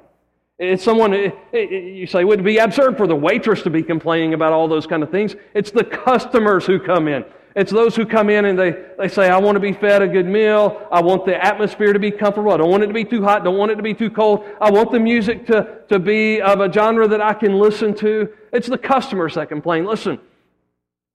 It's 0.58 0.84
someone, 0.84 1.14
you 1.54 2.08
say, 2.08 2.24
would 2.26 2.42
it 2.42 2.44
be 2.44 2.58
absurd 2.58 2.98
for 2.98 3.08
the 3.08 3.16
waitress 3.16 3.62
to 3.62 3.70
be 3.70 3.84
complaining 3.84 4.34
about 4.34 4.52
all 4.52 4.68
those 4.68 4.86
kind 4.88 5.04
of 5.04 5.10
things? 5.10 5.36
It's 5.54 5.72
the 5.72 5.84
customers 5.84 6.66
who 6.66 6.80
come 6.80 7.08
in. 7.08 7.24
It's 7.60 7.72
those 7.72 7.96
who 7.96 8.06
come 8.06 8.30
in 8.30 8.46
and 8.46 8.58
they, 8.58 8.74
they 8.98 9.08
say, 9.08 9.30
I 9.30 9.38
want 9.38 9.56
to 9.56 9.60
be 9.60 9.74
fed 9.74 10.02
a 10.02 10.08
good 10.08 10.26
meal. 10.26 10.88
I 10.92 11.02
want 11.02 11.26
the 11.26 11.44
atmosphere 11.44 11.94
to 11.94 12.00
be 12.00 12.12
comfortable. 12.12 12.52
I 12.52 12.58
don't 12.58 12.72
want 12.72 12.84
it 12.84 12.88
to 12.88 12.94
be 12.94 13.06
too 13.06 13.24
hot. 13.24 13.44
Don't 13.44 13.58
want 13.58 13.72
it 13.72 13.76
to 13.76 13.84
be 13.84 13.94
too 13.94 14.10
cold. 14.10 14.46
I 14.62 14.72
want 14.72 14.92
the 14.92 15.00
music 15.00 15.46
to, 15.48 15.80
to 15.90 16.00
be 16.00 16.42
of 16.42 16.62
a 16.62 16.72
genre 16.72 17.08
that 17.08 17.22
I 17.22 17.34
can 17.34 17.60
listen 17.60 17.94
to. 17.96 18.30
It's 18.54 18.68
the 18.68 18.78
customers 18.78 19.36
that 19.36 19.50
complain. 19.50 19.86
Listen, 19.86 20.20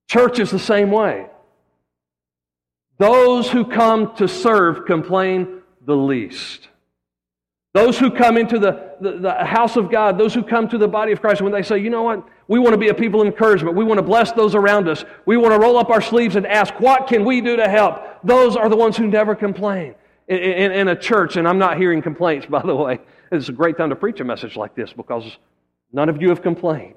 Church 0.09 0.38
is 0.38 0.50
the 0.50 0.59
same 0.59 0.90
way. 0.90 1.26
Those 2.98 3.50
who 3.50 3.64
come 3.64 4.14
to 4.16 4.28
serve 4.28 4.87
complain 4.87 5.62
the 5.85 5.96
least. 5.96 6.68
Those 7.72 7.98
who 7.98 8.11
come 8.11 8.37
into 8.37 8.59
the, 8.59 8.94
the, 9.00 9.18
the, 9.18 9.44
house 9.44 9.76
of 9.76 9.90
God, 9.90 10.16
those 10.16 10.33
who 10.33 10.44
come 10.44 10.68
to 10.68 10.78
the 10.78 10.87
body 10.87 11.11
of 11.11 11.20
Christ, 11.20 11.42
when 11.42 11.52
they 11.52 11.62
say, 11.62 11.78
you 11.78 11.90
know 11.90 12.04
what, 12.04 12.24
we 12.48 12.59
want 12.59 12.72
to 12.72 12.78
be 12.78 12.88
a 12.88 12.94
people 12.94 13.20
of 13.20 13.26
encouragement, 13.26 13.76
we 13.76 13.85
want 13.85 13.98
to 13.98 14.02
bless 14.02 14.33
those 14.33 14.54
around 14.54 14.88
us, 14.88 15.04
we 15.26 15.37
want 15.37 15.52
to 15.52 15.59
roll 15.59 15.78
up 15.78 15.90
our 15.90 16.02
sleeves 16.02 16.37
and 16.37 16.46
ask, 16.46 16.78
what 16.78 17.07
can 17.07 17.24
we 17.24 17.40
do 17.40 17.57
to 17.57 17.68
help? 17.68 18.02
Those 18.22 18.57
are 18.57 18.68
the 18.68 18.76
ones 18.76 18.96
who 18.96 19.07
never 19.07 19.35
complain. 19.35 19.94
In, 20.26 20.38
in, 20.38 20.72
in 20.72 20.88
a 20.88 20.96
church, 20.96 21.37
and 21.37 21.46
I'm 21.46 21.59
not 21.59 21.76
hearing 21.76 22.00
complaints, 22.02 22.46
by 22.50 22.62
the 22.62 22.74
way, 22.74 23.00
it's 23.30 23.48
a 23.48 23.52
great 23.52 23.76
time 23.76 23.90
to 23.90 23.96
preach 23.96 24.20
a 24.20 24.24
message 24.24 24.57
like 24.57 24.74
this 24.74 24.92
because 24.92 25.24
none 25.92 26.09
of 26.09 26.20
you 26.20 26.28
have 26.28 26.42
complained. 26.42 26.94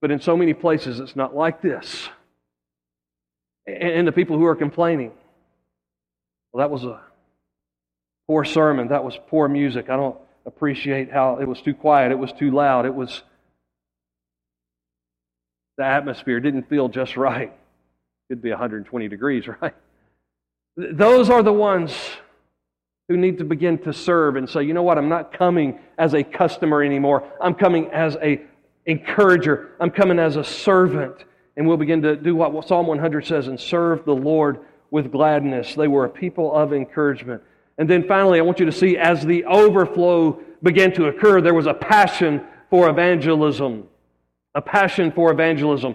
But 0.00 0.10
in 0.10 0.20
so 0.20 0.36
many 0.36 0.54
places, 0.54 1.00
it's 1.00 1.16
not 1.16 1.34
like 1.34 1.60
this. 1.60 2.08
And 3.66 4.06
the 4.06 4.12
people 4.12 4.38
who 4.38 4.44
are 4.46 4.54
complaining, 4.54 5.12
well, 6.52 6.60
that 6.60 6.70
was 6.70 6.84
a 6.84 7.00
poor 8.26 8.44
sermon. 8.44 8.88
That 8.88 9.04
was 9.04 9.18
poor 9.26 9.48
music. 9.48 9.90
I 9.90 9.96
don't 9.96 10.16
appreciate 10.48 11.12
how 11.12 11.36
it 11.36 11.46
was 11.46 11.60
too 11.60 11.74
quiet. 11.74 12.10
It 12.10 12.18
was 12.18 12.32
too 12.32 12.50
loud. 12.50 12.86
It 12.86 12.94
was, 12.94 13.22
the 15.76 15.84
atmosphere 15.84 16.40
didn't 16.40 16.68
feel 16.68 16.88
just 16.88 17.16
right. 17.16 17.50
It 17.50 18.34
could 18.34 18.42
be 18.42 18.50
120 18.50 19.08
degrees, 19.08 19.44
right? 19.60 19.74
Those 20.76 21.28
are 21.28 21.42
the 21.42 21.52
ones 21.52 21.94
who 23.08 23.16
need 23.16 23.38
to 23.38 23.44
begin 23.44 23.78
to 23.78 23.92
serve 23.92 24.36
and 24.36 24.48
say, 24.48 24.62
you 24.62 24.72
know 24.72 24.82
what, 24.82 24.98
I'm 24.98 25.08
not 25.08 25.32
coming 25.32 25.78
as 25.98 26.14
a 26.14 26.22
customer 26.22 26.82
anymore. 26.82 27.30
I'm 27.40 27.54
coming 27.54 27.90
as 27.90 28.16
a 28.16 28.40
encourager. 28.86 29.72
I'm 29.80 29.90
coming 29.90 30.18
as 30.18 30.36
a 30.36 30.44
servant. 30.44 31.24
And 31.56 31.68
we'll 31.68 31.76
begin 31.76 32.02
to 32.02 32.16
do 32.16 32.34
what 32.36 32.66
Psalm 32.66 32.86
100 32.86 33.26
says 33.26 33.48
and 33.48 33.60
serve 33.60 34.04
the 34.04 34.14
Lord 34.14 34.60
with 34.90 35.12
gladness. 35.12 35.74
They 35.74 35.88
were 35.88 36.06
a 36.06 36.08
people 36.08 36.54
of 36.54 36.72
encouragement. 36.72 37.42
And 37.78 37.88
then 37.88 38.06
finally, 38.06 38.38
I 38.38 38.42
want 38.42 38.58
you 38.58 38.66
to 38.66 38.72
see 38.72 38.98
as 38.98 39.24
the 39.24 39.44
overflow 39.44 40.40
began 40.62 40.92
to 40.94 41.06
occur, 41.06 41.40
there 41.40 41.54
was 41.54 41.66
a 41.66 41.74
passion 41.74 42.44
for 42.70 42.90
evangelism. 42.90 43.84
A 44.54 44.60
passion 44.60 45.12
for 45.12 45.30
evangelism. 45.30 45.94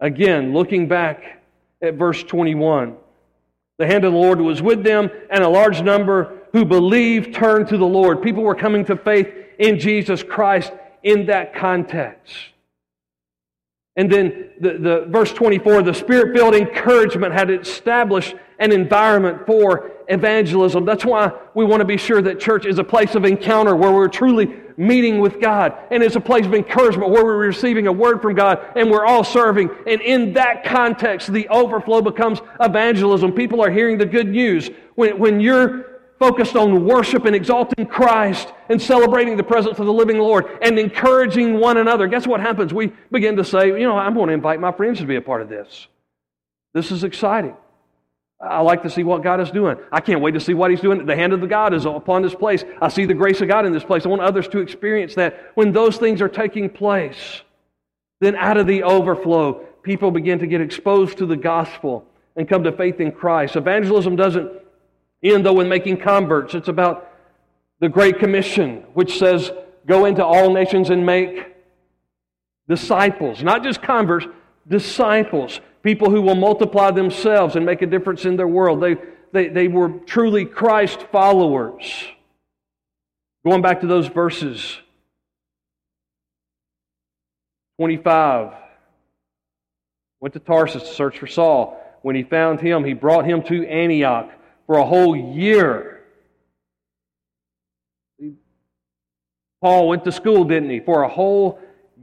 Again, 0.00 0.52
looking 0.52 0.86
back 0.88 1.42
at 1.82 1.94
verse 1.94 2.22
21. 2.22 2.96
The 3.78 3.86
hand 3.86 4.04
of 4.04 4.12
the 4.12 4.18
Lord 4.18 4.40
was 4.40 4.60
with 4.60 4.84
them, 4.84 5.10
and 5.30 5.42
a 5.42 5.48
large 5.48 5.82
number 5.82 6.40
who 6.52 6.64
believed 6.64 7.34
turned 7.34 7.68
to 7.68 7.78
the 7.78 7.86
Lord. 7.86 8.22
People 8.22 8.42
were 8.42 8.54
coming 8.54 8.84
to 8.84 8.96
faith 8.96 9.28
in 9.58 9.78
Jesus 9.78 10.22
Christ 10.22 10.72
in 11.02 11.26
that 11.26 11.54
context. 11.54 12.34
And 13.96 14.10
then 14.10 14.50
the, 14.60 14.78
the 14.78 15.06
verse 15.08 15.32
24, 15.32 15.82
the 15.82 15.92
spirit-filled 15.94 16.54
encouragement 16.54 17.34
had 17.34 17.50
established 17.50 18.34
an 18.58 18.72
environment 18.72 19.46
for 19.46 19.90
evangelism. 20.12 20.84
That's 20.84 21.04
why 21.04 21.32
we 21.54 21.64
want 21.64 21.80
to 21.80 21.84
be 21.84 21.96
sure 21.96 22.22
that 22.22 22.38
church 22.38 22.66
is 22.66 22.78
a 22.78 22.84
place 22.84 23.14
of 23.14 23.24
encounter 23.24 23.74
where 23.74 23.92
we're 23.92 24.08
truly 24.08 24.54
meeting 24.76 25.20
with 25.20 25.40
God. 25.40 25.76
And 25.90 26.02
it's 26.02 26.16
a 26.16 26.20
place 26.20 26.46
of 26.46 26.54
encouragement 26.54 27.10
where 27.10 27.24
we're 27.24 27.36
receiving 27.36 27.86
a 27.86 27.92
word 27.92 28.22
from 28.22 28.34
God 28.34 28.60
and 28.76 28.90
we're 28.90 29.06
all 29.06 29.24
serving. 29.24 29.70
And 29.86 30.00
in 30.00 30.32
that 30.34 30.64
context, 30.64 31.32
the 31.32 31.48
overflow 31.48 32.00
becomes 32.00 32.40
evangelism. 32.60 33.32
People 33.32 33.62
are 33.62 33.70
hearing 33.70 33.98
the 33.98 34.06
good 34.06 34.28
news. 34.28 34.70
When, 34.94 35.18
when 35.18 35.40
you're 35.40 35.92
focused 36.18 36.54
on 36.54 36.84
worship 36.84 37.24
and 37.24 37.34
exalting 37.34 37.84
Christ 37.84 38.52
and 38.68 38.80
celebrating 38.80 39.36
the 39.36 39.42
presence 39.42 39.80
of 39.80 39.86
the 39.86 39.92
living 39.92 40.18
Lord 40.18 40.46
and 40.62 40.78
encouraging 40.78 41.58
one 41.58 41.78
another. 41.78 42.06
Guess 42.06 42.28
what 42.28 42.40
happens? 42.40 42.72
We 42.72 42.92
begin 43.10 43.34
to 43.36 43.44
say, 43.44 43.66
you 43.68 43.88
know, 43.88 43.98
I'm 43.98 44.14
going 44.14 44.28
to 44.28 44.32
invite 44.32 44.60
my 44.60 44.70
friends 44.70 45.00
to 45.00 45.04
be 45.04 45.16
a 45.16 45.20
part 45.20 45.42
of 45.42 45.48
this. 45.48 45.88
This 46.74 46.92
is 46.92 47.02
exciting. 47.02 47.56
I 48.42 48.60
like 48.60 48.82
to 48.82 48.90
see 48.90 49.04
what 49.04 49.22
God 49.22 49.40
is 49.40 49.50
doing. 49.52 49.76
I 49.92 50.00
can't 50.00 50.20
wait 50.20 50.32
to 50.32 50.40
see 50.40 50.52
what 50.52 50.70
He's 50.70 50.80
doing. 50.80 51.06
The 51.06 51.14
hand 51.14 51.32
of 51.32 51.40
the 51.40 51.46
God 51.46 51.72
is 51.72 51.84
upon 51.86 52.22
this 52.22 52.34
place. 52.34 52.64
I 52.80 52.88
see 52.88 53.04
the 53.04 53.14
grace 53.14 53.40
of 53.40 53.48
God 53.48 53.66
in 53.66 53.72
this 53.72 53.84
place. 53.84 54.04
I 54.04 54.08
want 54.08 54.22
others 54.22 54.48
to 54.48 54.58
experience 54.58 55.14
that. 55.14 55.52
When 55.54 55.72
those 55.72 55.96
things 55.96 56.20
are 56.20 56.28
taking 56.28 56.68
place, 56.68 57.42
then 58.20 58.34
out 58.34 58.56
of 58.56 58.66
the 58.66 58.82
overflow, 58.82 59.64
people 59.82 60.10
begin 60.10 60.40
to 60.40 60.46
get 60.46 60.60
exposed 60.60 61.18
to 61.18 61.26
the 61.26 61.36
gospel 61.36 62.04
and 62.34 62.48
come 62.48 62.64
to 62.64 62.72
faith 62.72 62.98
in 63.00 63.12
Christ. 63.12 63.54
Evangelism 63.54 64.16
doesn't 64.16 64.50
end, 65.22 65.46
though 65.46 65.60
in 65.60 65.68
making 65.68 65.98
converts, 65.98 66.54
it's 66.54 66.68
about 66.68 67.10
the 67.78 67.88
Great 67.88 68.18
Commission, 68.18 68.84
which 68.94 69.18
says, 69.18 69.50
Go 69.86 70.04
into 70.04 70.24
all 70.24 70.52
nations 70.52 70.90
and 70.90 71.04
make 71.04 71.54
disciples. 72.68 73.42
Not 73.42 73.64
just 73.64 73.82
converts, 73.82 74.26
disciples. 74.68 75.60
People 75.82 76.10
who 76.10 76.22
will 76.22 76.36
multiply 76.36 76.90
themselves 76.90 77.56
and 77.56 77.66
make 77.66 77.82
a 77.82 77.86
difference 77.86 78.24
in 78.24 78.36
their 78.36 78.48
world. 78.48 78.80
They, 78.80 78.96
they, 79.32 79.48
they 79.48 79.68
were 79.68 79.88
truly 79.88 80.44
Christ 80.44 81.02
followers. 81.10 82.04
Going 83.44 83.62
back 83.62 83.80
to 83.80 83.86
those 83.86 84.06
verses 84.06 84.78
25. 87.78 88.52
Went 90.20 90.34
to 90.34 90.38
Tarsus 90.38 90.84
to 90.84 90.94
search 90.94 91.18
for 91.18 91.26
Saul. 91.26 91.80
When 92.02 92.14
he 92.14 92.22
found 92.22 92.60
him, 92.60 92.84
he 92.84 92.92
brought 92.92 93.24
him 93.24 93.42
to 93.44 93.66
Antioch 93.66 94.30
for 94.66 94.76
a 94.76 94.84
whole 94.84 95.16
year. 95.16 96.04
Paul 99.60 99.88
went 99.88 100.04
to 100.04 100.12
school, 100.12 100.44
didn't 100.44 100.70
he? 100.70 100.80
For 100.80 101.02
a 101.02 101.08
whole 101.08 101.58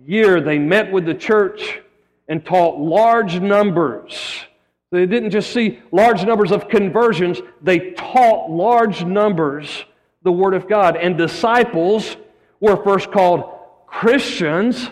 year, 0.05 0.41
they 0.41 0.59
met 0.59 0.91
with 0.91 1.05
the 1.05 1.13
church 1.13 1.81
and 2.29 2.45
taught 2.45 2.79
large 2.79 3.41
numbers. 3.41 4.45
They 4.91 5.05
didn't 5.05 5.31
just 5.31 5.51
see 5.51 5.79
large 5.91 6.23
numbers 6.23 6.51
of 6.51 6.69
conversions, 6.69 7.41
they 7.61 7.91
taught 7.91 8.49
large 8.49 9.03
numbers 9.03 9.85
the 10.23 10.31
Word 10.31 10.53
of 10.53 10.67
God. 10.67 10.95
And 10.95 11.17
disciples 11.17 12.17
were 12.59 12.81
first 12.83 13.11
called 13.11 13.51
Christians, 13.87 14.89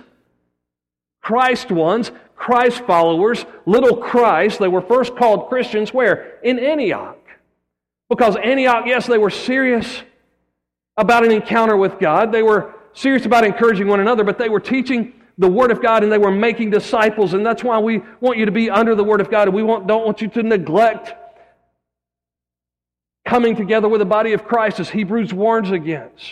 Christ 1.22 1.72
ones, 1.72 2.12
Christ 2.36 2.86
followers, 2.86 3.46
little 3.66 3.98
Christ. 3.98 4.60
They 4.60 4.68
were 4.68 4.82
first 4.82 5.16
called 5.16 5.50
Christians 5.50 5.94
where? 5.94 6.40
In 6.44 6.60
Antioch. 6.60 7.18
Because 8.10 8.36
Antioch, 8.38 8.86
yes, 8.86 9.06
they 9.08 9.18
were 9.18 9.30
serious 9.30 10.02
about 10.96 11.26
an 11.26 11.32
encounter 11.32 11.76
with 11.76 12.00
God. 12.00 12.32
They 12.32 12.44
were 12.44 12.74
serious 12.94 13.26
about 13.26 13.44
encouraging 13.44 13.88
one 13.88 14.00
another, 14.00 14.24
but 14.24 14.38
they 14.38 14.50
were 14.50 14.60
teaching 14.60 15.14
the 15.38 15.48
Word 15.48 15.72
of 15.72 15.82
God 15.82 16.04
and 16.04 16.12
they 16.12 16.18
were 16.18 16.32
making 16.32 16.72
disciples. 16.72 17.34
And 17.34 17.46
that's 17.46 17.64
why 17.64 17.80
we 17.80 18.02
want 18.20 18.38
you 18.38 18.46
to 18.46 18.52
be 18.52 18.70
under 18.70 18.96
the 18.96 19.04
Word 19.04 19.22
of 19.22 19.30
God. 19.30 19.48
And 19.48 19.56
we 19.56 19.64
want, 19.64 19.88
don't 19.88 20.06
want 20.06 20.22
you 20.22 20.28
to 20.30 20.44
neglect 20.44 21.14
coming 23.26 23.56
together 23.56 23.88
with 23.90 24.00
the 24.00 24.06
body 24.06 24.34
of 24.34 24.46
Christ, 24.46 24.80
as 24.80 24.90
Hebrews 24.90 25.34
warns 25.34 25.70
against. 25.72 26.32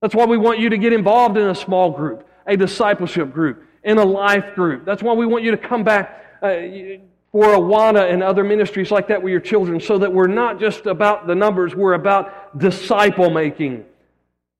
That's 0.00 0.14
why 0.14 0.26
we 0.26 0.36
want 0.36 0.60
you 0.60 0.70
to 0.70 0.78
get 0.78 0.92
involved 0.92 1.36
in 1.36 1.48
a 1.48 1.54
small 1.54 1.90
group, 1.90 2.26
a 2.46 2.56
discipleship 2.56 3.32
group, 3.32 3.64
in 3.82 3.98
a 3.98 4.04
life 4.04 4.54
group. 4.54 4.84
That's 4.84 5.02
why 5.02 5.14
we 5.14 5.26
want 5.26 5.44
you 5.44 5.50
to 5.50 5.56
come 5.56 5.82
back. 5.82 6.20
Uh, 6.40 7.00
for 7.34 7.46
Awana 7.46 8.12
and 8.12 8.22
other 8.22 8.44
ministries 8.44 8.92
like 8.92 9.08
that 9.08 9.20
with 9.20 9.32
your 9.32 9.40
children 9.40 9.80
so 9.80 9.98
that 9.98 10.12
we're 10.12 10.28
not 10.28 10.60
just 10.60 10.86
about 10.86 11.26
the 11.26 11.34
numbers, 11.34 11.74
we're 11.74 11.94
about 11.94 12.56
disciple 12.56 13.28
making. 13.28 13.84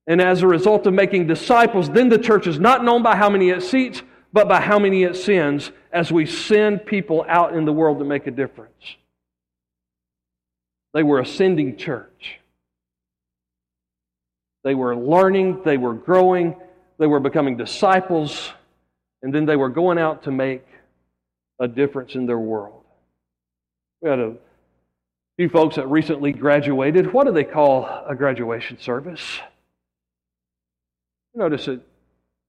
And 0.06 0.20
as 0.20 0.42
a 0.42 0.46
result 0.46 0.86
of 0.86 0.94
making 0.94 1.26
disciples, 1.26 1.88
then 1.88 2.08
the 2.08 2.18
church 2.18 2.46
is 2.46 2.58
not 2.58 2.84
known 2.84 3.02
by 3.02 3.16
how 3.16 3.30
many 3.30 3.50
it 3.50 3.62
seats, 3.62 4.02
but 4.32 4.48
by 4.48 4.60
how 4.60 4.78
many 4.78 5.04
it 5.04 5.16
sends 5.16 5.70
as 5.92 6.12
we 6.12 6.26
send 6.26 6.84
people 6.84 7.24
out 7.28 7.54
in 7.54 7.64
the 7.64 7.72
world 7.72 7.98
to 8.00 8.04
make 8.04 8.26
a 8.26 8.30
difference. 8.30 8.96
They 10.92 11.02
were 11.02 11.20
a 11.20 11.26
sending 11.26 11.76
church. 11.76 12.40
They 14.62 14.74
were 14.74 14.96
learning, 14.96 15.62
they 15.64 15.76
were 15.76 15.94
growing, 15.94 16.56
they 16.98 17.06
were 17.06 17.20
becoming 17.20 17.56
disciples, 17.56 18.52
and 19.22 19.34
then 19.34 19.46
they 19.46 19.56
were 19.56 19.68
going 19.68 19.98
out 19.98 20.24
to 20.24 20.30
make 20.30 20.66
a 21.60 21.68
difference 21.68 22.14
in 22.14 22.26
their 22.26 22.38
world. 22.38 22.82
We 24.00 24.10
had 24.10 24.18
a 24.18 24.34
few 25.36 25.48
folks 25.48 25.76
that 25.76 25.88
recently 25.88 26.32
graduated. 26.32 27.12
What 27.12 27.26
do 27.26 27.32
they 27.32 27.44
call 27.44 27.84
a 28.06 28.14
graduation 28.14 28.80
service? 28.80 29.40
Notice 31.34 31.68
it, 31.68 31.80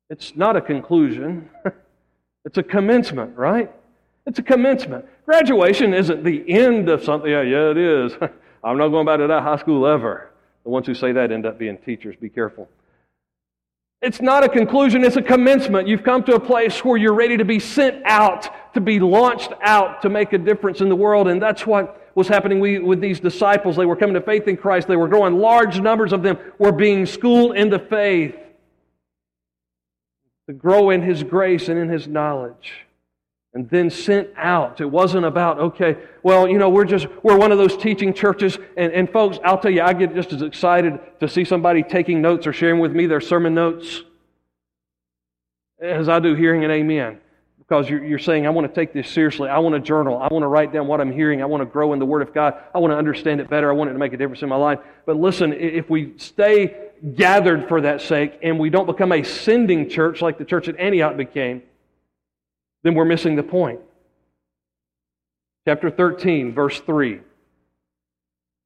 it's 0.10 0.36
not 0.36 0.56
a 0.56 0.62
conclusion, 0.62 1.50
it's 2.45 2.58
a 2.58 2.63
commencement, 2.63 3.36
right? 3.38 3.71
It's 4.28 4.39
a 4.39 4.43
commencement. 4.43 5.06
Graduation 5.26 5.93
isn't 5.93 6.24
the 6.24 6.43
end 6.50 6.89
of 6.89 7.04
something. 7.04 7.30
Yeah, 7.30 7.41
yeah, 7.41 7.71
it 7.71 7.78
is. 7.78 8.13
I'm 8.63 8.78
not 8.78 8.89
going 8.89 9.06
back 9.06 9.19
to 9.19 9.28
that 9.28 9.43
high 9.43 9.58
school 9.58 9.86
ever. 9.86 10.32
The 10.63 10.69
ones 10.69 10.88
who 10.88 10.95
say 10.95 11.12
that 11.12 11.32
end 11.32 11.45
up 11.45 11.60
being 11.60 11.78
teachers. 11.78 12.15
Be 12.19 12.30
careful. 12.30 12.67
It's 14.02 14.21
not 14.21 14.43
a 14.43 14.50
conclusion, 14.50 15.04
it's 15.04 15.15
a 15.15 15.21
commencement. 15.21 15.88
You've 15.88 16.04
come 16.04 16.24
to 16.24 16.36
a 16.36 16.39
place 16.39 16.84
where 16.84 16.98
you're 16.98 17.13
ready 17.13 17.38
to 17.38 17.45
be 17.45 17.60
sent 17.60 18.04
out, 18.06 18.74
to 18.74 18.82
be 18.82 19.00
launched 19.00 19.52
out 19.62 20.02
to 20.04 20.10
make 20.10 20.34
a 20.34 20.38
difference 20.38 20.82
in 20.82 20.89
the 20.89 20.95
world. 20.95 21.28
And 21.28 21.41
that's 21.41 21.65
what 21.65 22.12
was 22.13 22.28
happening 22.28 22.60
with 22.60 23.02
these 23.02 23.19
disciples. 23.19 23.76
They 23.76 23.86
were 23.86 23.95
coming 23.95 24.13
to 24.13 24.21
faith 24.21 24.48
in 24.48 24.58
Christ, 24.58 24.88
they 24.88 24.95
were 24.95 25.08
growing. 25.08 25.39
Large 25.39 25.80
numbers 25.80 26.13
of 26.13 26.24
them 26.24 26.38
were 26.60 26.71
being 26.71 27.06
schooled 27.06 27.56
into 27.56 27.80
faith 27.80 28.36
to 30.47 30.53
grow 30.53 30.89
in 30.89 31.01
His 31.01 31.23
grace 31.23 31.69
and 31.69 31.79
in 31.79 31.89
His 31.89 32.08
knowledge 32.08 32.86
and 33.55 33.69
then 33.69 33.89
sent 33.89 34.29
out. 34.36 34.81
It 34.81 34.91
wasn't 34.91 35.25
about, 35.25 35.58
okay, 35.60 35.95
well, 36.23 36.45
you 36.45 36.58
know, 36.58 36.69
we're 36.69 36.84
just, 36.84 37.08
we're 37.23 37.38
one 37.38 37.53
of 37.53 37.58
those 37.58 37.75
teaching 37.77 38.13
churches. 38.13 38.60
And, 38.75 38.91
and 38.91 39.10
folks, 39.10 39.39
I'll 39.45 39.58
tell 39.58 39.71
you, 39.71 39.81
I 39.81 39.93
get 39.93 40.13
just 40.13 40.34
as 40.34 40.41
excited 40.41 40.99
to 41.21 41.29
see 41.29 41.45
somebody 41.45 41.81
taking 41.81 42.21
notes 42.21 42.45
or 42.45 42.53
sharing 42.53 42.81
with 42.81 42.91
me 42.91 43.08
their 43.08 43.21
sermon 43.21 43.55
notes 43.55 44.03
as 45.81 46.10
I 46.10 46.19
do 46.19 46.36
hearing 46.36 46.65
an 46.65 46.71
amen. 46.71 47.19
Because 47.58 47.89
you're, 47.89 48.19
saying, 48.19 48.45
I 48.45 48.51
want 48.51 48.67
to 48.67 48.75
take 48.75 48.93
this 48.93 49.10
seriously. 49.10 49.49
I 49.49 49.58
want 49.58 49.73
to 49.73 49.81
journal. 49.81 50.19
I 50.19 50.27
want 50.31 50.43
to 50.43 50.47
write 50.47 50.71
down 50.71 50.86
what 50.86 51.01
I'm 51.01 51.12
hearing. 51.12 51.41
I 51.41 51.45
want 51.45 51.62
to 51.62 51.65
grow 51.65 51.93
in 51.93 51.99
the 51.99 52.05
Word 52.05 52.21
of 52.21 52.31
God. 52.31 52.53
I 52.75 52.77
want 52.77 52.91
to 52.91 52.97
understand 52.97 53.39
it 53.39 53.49
better. 53.49 53.71
I 53.71 53.73
want 53.73 53.89
it 53.89 53.93
to 53.93 53.99
make 53.99 54.13
a 54.13 54.17
difference 54.17 54.43
in 54.43 54.49
my 54.49 54.55
life. 54.55 54.77
But 55.08 55.15
listen, 55.15 55.51
if 55.51 55.89
we 55.89 56.13
stay 56.17 56.91
gathered 57.13 57.68
for 57.68 57.82
that 57.82 58.02
sake 58.02 58.39
and 58.41 58.60
we 58.60 58.70
don't 58.70 58.88
become 58.88 59.12
a 59.12 59.24
sending 59.24 59.89
church 59.89 60.22
like 60.22 60.38
the 60.38 60.46
church 60.46 60.68
at 60.68 60.80
Antioch 60.80 61.15
became, 61.18 61.62
then 62.84 62.96
we're 62.96 63.06
missing 63.06 63.36
the 63.36 63.44
point. 63.44 63.80
Chapter 65.68 65.89
13, 65.89 66.54
verse 66.54 66.80
3. 66.80 67.20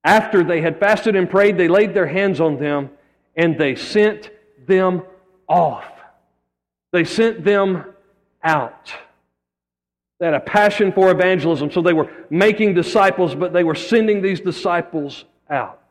After 0.03 0.43
they 0.43 0.61
had 0.61 0.79
fasted 0.79 1.15
and 1.15 1.29
prayed, 1.29 1.57
they 1.57 1.67
laid 1.67 1.93
their 1.93 2.07
hands 2.07 2.39
on 2.39 2.57
them 2.57 2.89
and 3.35 3.57
they 3.57 3.75
sent 3.75 4.31
them 4.65 5.03
off. 5.47 5.85
They 6.91 7.03
sent 7.03 7.43
them 7.43 7.85
out. 8.43 8.93
They 10.19 10.25
had 10.25 10.35
a 10.35 10.39
passion 10.39 10.91
for 10.91 11.11
evangelism, 11.11 11.71
so 11.71 11.81
they 11.81 11.93
were 11.93 12.11
making 12.29 12.73
disciples, 12.73 13.35
but 13.35 13.53
they 13.53 13.63
were 13.63 13.75
sending 13.75 14.21
these 14.21 14.41
disciples 14.41 15.23
out. 15.49 15.81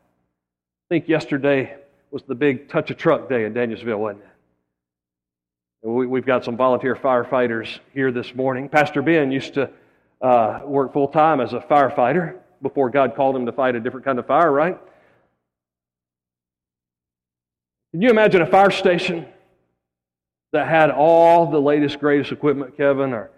I 0.90 0.94
think 0.94 1.08
yesterday 1.08 1.76
was 2.10 2.22
the 2.26 2.34
big 2.34 2.68
touch 2.68 2.90
a 2.90 2.94
truck 2.94 3.28
day 3.28 3.44
in 3.44 3.54
Danielsville, 3.54 3.98
wasn't 3.98 4.22
it? 4.22 5.88
We've 5.88 6.26
got 6.26 6.44
some 6.44 6.56
volunteer 6.56 6.96
firefighters 6.96 7.78
here 7.94 8.10
this 8.10 8.34
morning. 8.34 8.68
Pastor 8.68 9.00
Ben 9.00 9.30
used 9.30 9.54
to 9.54 9.70
uh, 10.20 10.60
work 10.64 10.92
full 10.92 11.08
time 11.08 11.40
as 11.40 11.52
a 11.52 11.60
firefighter 11.60 12.36
before 12.62 12.90
God 12.90 13.14
called 13.14 13.36
him 13.36 13.46
to 13.46 13.52
fight 13.52 13.76
a 13.76 13.80
different 13.80 14.04
kind 14.04 14.18
of 14.18 14.26
fire, 14.26 14.50
right? 14.50 14.76
Can 17.92 18.02
you 18.02 18.10
imagine 18.10 18.42
a 18.42 18.46
fire 18.46 18.70
station 18.70 19.26
that 20.52 20.66
had 20.66 20.90
all 20.90 21.50
the 21.50 21.60
latest, 21.60 22.00
greatest 22.00 22.32
equipment, 22.32 22.76
Kevin, 22.76 23.12
or 23.12 23.30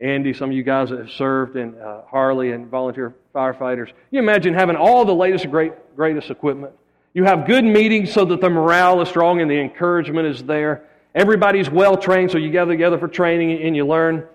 Andy, 0.00 0.32
some 0.32 0.50
of 0.50 0.56
you 0.56 0.62
guys 0.62 0.90
that 0.90 0.98
have 0.98 1.10
served, 1.10 1.56
and 1.56 1.78
uh, 1.80 2.02
Harley 2.08 2.52
and 2.52 2.68
volunteer 2.68 3.14
firefighters. 3.34 3.86
Can 3.86 3.96
You 4.10 4.18
imagine 4.20 4.54
having 4.54 4.76
all 4.76 5.04
the 5.04 5.14
latest, 5.14 5.48
great, 5.50 5.72
greatest 5.94 6.30
equipment. 6.30 6.72
You 7.14 7.24
have 7.24 7.46
good 7.46 7.64
meetings 7.64 8.12
so 8.12 8.24
that 8.24 8.40
the 8.40 8.48
morale 8.48 9.00
is 9.02 9.08
strong 9.08 9.40
and 9.40 9.50
the 9.50 9.60
encouragement 9.60 10.26
is 10.26 10.42
there. 10.44 10.84
Everybody's 11.14 11.68
well 11.68 11.96
trained, 11.96 12.30
so 12.30 12.38
you 12.38 12.50
gather 12.50 12.72
together 12.72 12.98
for 12.98 13.08
training 13.08 13.62
and 13.62 13.76
you 13.76 13.86
learn. 13.86 14.26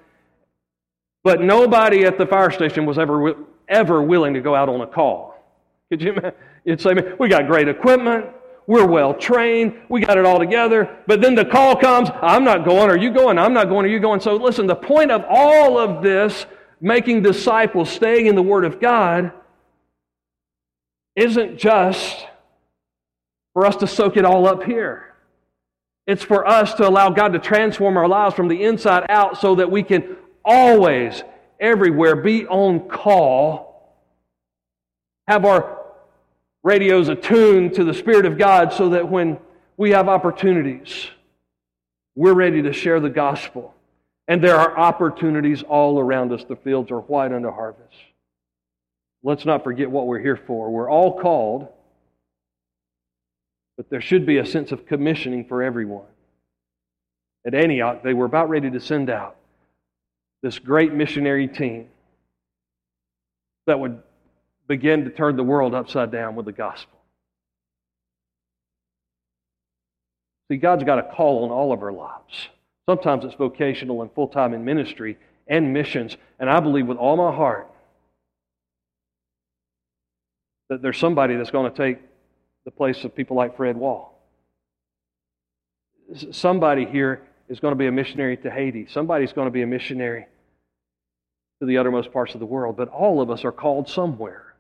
But 1.24 1.42
nobody 1.42 2.06
at 2.06 2.18
the 2.18 2.26
fire 2.26 2.52
station 2.52 2.86
was 2.86 3.00
ever, 3.00 3.36
ever 3.68 4.02
willing 4.02 4.36
to 4.36 4.42
go 4.42 4.54
out 4.54 4.70
on 4.70 4.82
a 4.82 4.88
call. 4.88 5.44
Could 5.90 6.02
you 6.02 6.12
imagine? 6.12 6.34
You'd 6.66 6.82
say, 6.82 6.94
We 7.20 7.30
got 7.30 7.48
great 7.48 7.68
equipment. 7.68 8.28
We're 8.68 8.86
well 8.86 9.14
trained. 9.14 9.74
We 9.88 10.02
got 10.02 10.18
it 10.18 10.26
all 10.26 10.40
together. 10.40 10.98
But 11.08 11.22
then 11.22 11.36
the 11.36 11.46
call 11.46 11.78
comes 11.78 12.10
I'm 12.22 12.44
not 12.44 12.66
going. 12.66 12.90
Are 12.90 12.98
you 12.98 13.12
going? 13.12 13.40
I'm 13.40 13.54
not 13.54 13.70
going. 13.70 13.86
Are 13.86 13.90
you 13.90 14.00
going? 14.00 14.20
So 14.20 14.36
listen, 14.36 14.68
the 14.68 14.76
point 14.76 15.10
of 15.10 15.24
all 15.28 15.80
of 15.80 16.04
this, 16.04 16.46
making 16.82 17.24
disciples, 17.24 17.90
staying 17.90 18.28
in 18.28 18.36
the 18.36 18.44
Word 18.44 18.66
of 18.66 18.80
God, 18.82 19.32
isn't 21.16 21.58
just 21.58 22.28
for 23.58 23.66
us 23.66 23.78
to 23.78 23.88
soak 23.88 24.18
it 24.18 24.24
all 24.24 24.48
up 24.48 24.62
here. 24.62 25.16
It's 26.06 26.22
for 26.22 26.46
us 26.46 26.76
to 26.76 26.88
allow 26.88 27.10
God 27.10 27.34
to 27.34 27.40
transform 27.40 27.98
our 27.98 28.08
lives 28.08 28.36
from 28.36 28.50
the 28.50 28.64
inside 28.64 29.08
out 29.10 29.42
so 29.42 29.56
that 29.56 29.72
we 29.72 29.82
can 29.82 30.16
always, 30.46 31.24
everywhere 31.60 32.16
be 32.16 32.46
on 32.46 32.88
call, 32.88 33.98
have 35.28 35.44
our 35.44 35.76
radios 36.62 37.10
attuned 37.10 37.74
to 37.74 37.84
the 37.84 37.96
Spirit 37.96 38.28
of 38.28 38.38
God 38.38 38.74
so 38.74 38.90
that 38.90 39.10
when 39.10 39.40
we 39.76 39.90
have 39.90 40.08
opportunities, 40.08 41.08
we're 42.14 42.36
ready 42.36 42.62
to 42.62 42.74
share 42.74 43.00
the 43.00 43.10
gospel. 43.10 43.74
And 44.28 44.44
there 44.44 44.56
are 44.56 44.78
opportunities 44.78 45.64
all 45.64 46.00
around 46.00 46.32
us. 46.32 46.44
The 46.48 46.58
fields 46.58 46.92
are 46.92 47.00
white 47.00 47.32
unto 47.32 47.50
harvest. 47.50 47.96
Let's 49.24 49.46
not 49.46 49.64
forget 49.64 49.90
what 49.90 50.06
we're 50.06 50.22
here 50.22 50.40
for. 50.46 50.70
We're 50.70 50.92
all 50.92 51.20
called, 51.20 51.70
but 53.78 53.90
there 53.90 54.02
should 54.02 54.26
be 54.26 54.40
a 54.40 54.46
sense 54.46 54.72
of 54.72 54.88
commissioning 54.88 55.46
for 55.46 55.62
everyone. 55.62 56.08
At 57.46 57.54
Antioch, 57.54 58.04
they 58.04 58.14
were 58.14 58.26
about 58.26 58.50
ready 58.50 58.72
to 58.72 58.80
send 58.80 59.10
out 59.10 59.38
this 60.42 60.60
great 60.60 60.94
missionary 60.94 61.48
team 61.48 61.88
that 63.68 63.80
would 63.80 64.02
begin 64.68 65.06
to 65.06 65.10
turn 65.12 65.38
the 65.38 65.44
world 65.44 65.74
upside 65.74 66.12
down 66.12 66.36
with 66.36 66.46
the 66.46 66.52
gospel. 66.52 66.98
See, 70.50 70.58
God's 70.58 70.84
got 70.84 71.00
a 71.00 71.04
call 71.04 71.44
on 71.44 71.52
all 71.52 71.72
of 71.72 71.84
our 71.84 71.92
lives. 71.92 72.50
Sometimes 72.90 73.26
it's 73.26 73.36
vocational 73.36 74.02
and 74.02 74.12
full 74.14 74.30
time 74.30 74.54
in 74.54 74.64
ministry 74.64 75.18
and 75.48 75.74
missions. 75.74 76.18
And 76.40 76.50
I 76.50 76.60
believe 76.60 76.88
with 76.88 76.98
all 76.98 77.18
my 77.18 77.36
heart 77.36 77.70
that 80.70 80.82
there's 80.82 80.98
somebody 80.98 81.36
that's 81.36 81.52
going 81.52 81.72
to 81.72 81.78
take 81.78 82.00
the 82.68 82.72
place 82.72 83.06
of 83.06 83.16
people 83.16 83.38
like 83.38 83.56
Fred 83.56 83.78
Wall. 83.78 84.14
Somebody 86.32 86.84
here 86.84 87.22
is 87.48 87.62
going 87.62 87.72
to 87.72 87.78
be 87.78 87.88
a 87.88 87.94
missionary 87.94 88.36
to 88.36 88.52
Haiti. 88.52 88.88
Somebody's 88.90 89.32
going 89.32 89.48
to 89.48 89.52
be 89.52 89.62
a 89.62 89.66
missionary 89.68 90.26
to 91.62 91.66
the 91.66 91.78
uttermost 91.78 92.12
parts 92.12 92.34
of 92.34 92.42
the 92.42 92.46
world. 92.46 92.76
But 92.76 92.90
all 92.90 93.22
of 93.22 93.32
us 93.32 93.46
are 93.46 93.54
called 93.54 93.88
somewhere 93.88 94.54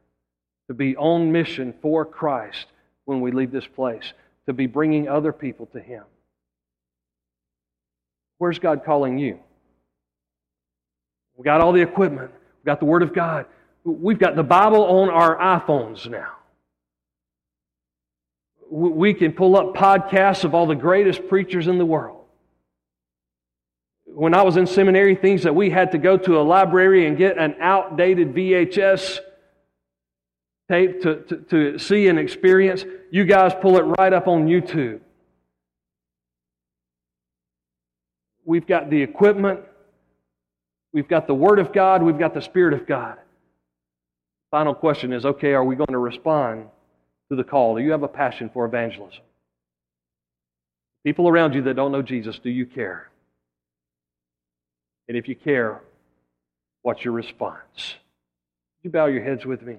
to 0.69 0.73
be 0.73 0.95
on 0.95 1.33
mission 1.33 1.73
for 1.81 2.05
Christ 2.05 2.67
when 3.03 3.19
we 3.19 3.31
leave 3.31 3.51
this 3.51 3.67
place, 3.67 4.13
to 4.45 4.53
be 4.53 4.67
bringing 4.67 5.09
other 5.09 5.33
people 5.33 5.65
to 5.73 5.79
Him. 5.81 6.03
Where's 8.37 8.57
God 8.57 8.85
calling 8.85 9.17
you? 9.17 9.37
We 11.35 11.43
got 11.43 11.59
all 11.59 11.73
the 11.73 11.81
equipment, 11.81 12.31
we 12.31 12.65
got 12.65 12.79
the 12.79 12.85
Word 12.85 13.03
of 13.03 13.13
God, 13.13 13.47
we've 13.83 14.17
got 14.17 14.37
the 14.37 14.43
Bible 14.43 14.85
on 14.85 15.09
our 15.09 15.59
iPhones 15.59 16.09
now. 16.09 16.37
We 18.69 19.13
can 19.13 19.31
pull 19.31 19.55
up 19.55 19.75
podcasts 19.75 20.43
of 20.43 20.53
all 20.53 20.65
the 20.65 20.75
greatest 20.75 21.27
preachers 21.27 21.67
in 21.67 21.77
the 21.77 21.85
world. 21.85 22.25
When 24.05 24.33
I 24.33 24.41
was 24.41 24.57
in 24.57 24.67
seminary, 24.67 25.15
things 25.15 25.43
that 25.43 25.55
we 25.55 25.69
had 25.69 25.91
to 25.91 25.97
go 25.97 26.17
to 26.17 26.39
a 26.39 26.41
library 26.41 27.07
and 27.07 27.17
get 27.17 27.37
an 27.37 27.55
outdated 27.59 28.33
VHS 28.33 29.19
tape 30.69 31.01
to, 31.03 31.21
to, 31.21 31.37
to 31.49 31.77
see 31.77 32.07
and 32.07 32.19
experience, 32.19 32.83
you 33.11 33.25
guys 33.25 33.53
pull 33.61 33.77
it 33.77 33.83
right 33.99 34.11
up 34.11 34.27
on 34.27 34.47
YouTube. 34.47 34.99
We've 38.43 38.65
got 38.65 38.89
the 38.89 39.01
equipment, 39.01 39.59
we've 40.93 41.07
got 41.07 41.27
the 41.27 41.35
Word 41.35 41.59
of 41.59 41.73
God, 41.73 42.01
we've 42.01 42.17
got 42.17 42.33
the 42.33 42.41
Spirit 42.41 42.73
of 42.73 42.87
God. 42.87 43.17
Final 44.51 44.73
question 44.73 45.11
is 45.11 45.25
okay, 45.25 45.53
are 45.53 45.63
we 45.63 45.75
going 45.75 45.91
to 45.91 45.97
respond 45.97 46.67
to 47.29 47.35
the 47.35 47.43
call? 47.43 47.75
Do 47.75 47.81
you 47.81 47.91
have 47.91 48.03
a 48.03 48.07
passion 48.07 48.49
for 48.53 48.65
evangelism? 48.65 49.21
People 51.03 51.27
around 51.27 51.53
you 51.53 51.61
that 51.63 51.75
don't 51.75 51.91
know 51.91 52.01
Jesus, 52.01 52.39
do 52.39 52.49
you 52.49 52.65
care? 52.65 53.09
And 55.07 55.17
if 55.17 55.27
you 55.27 55.35
care, 55.35 55.81
what's 56.81 57.03
your 57.03 57.13
response? 57.13 57.95
Would 58.77 58.83
you 58.83 58.89
bow 58.91 59.05
your 59.05 59.23
heads 59.23 59.45
with 59.45 59.61
me? 59.61 59.77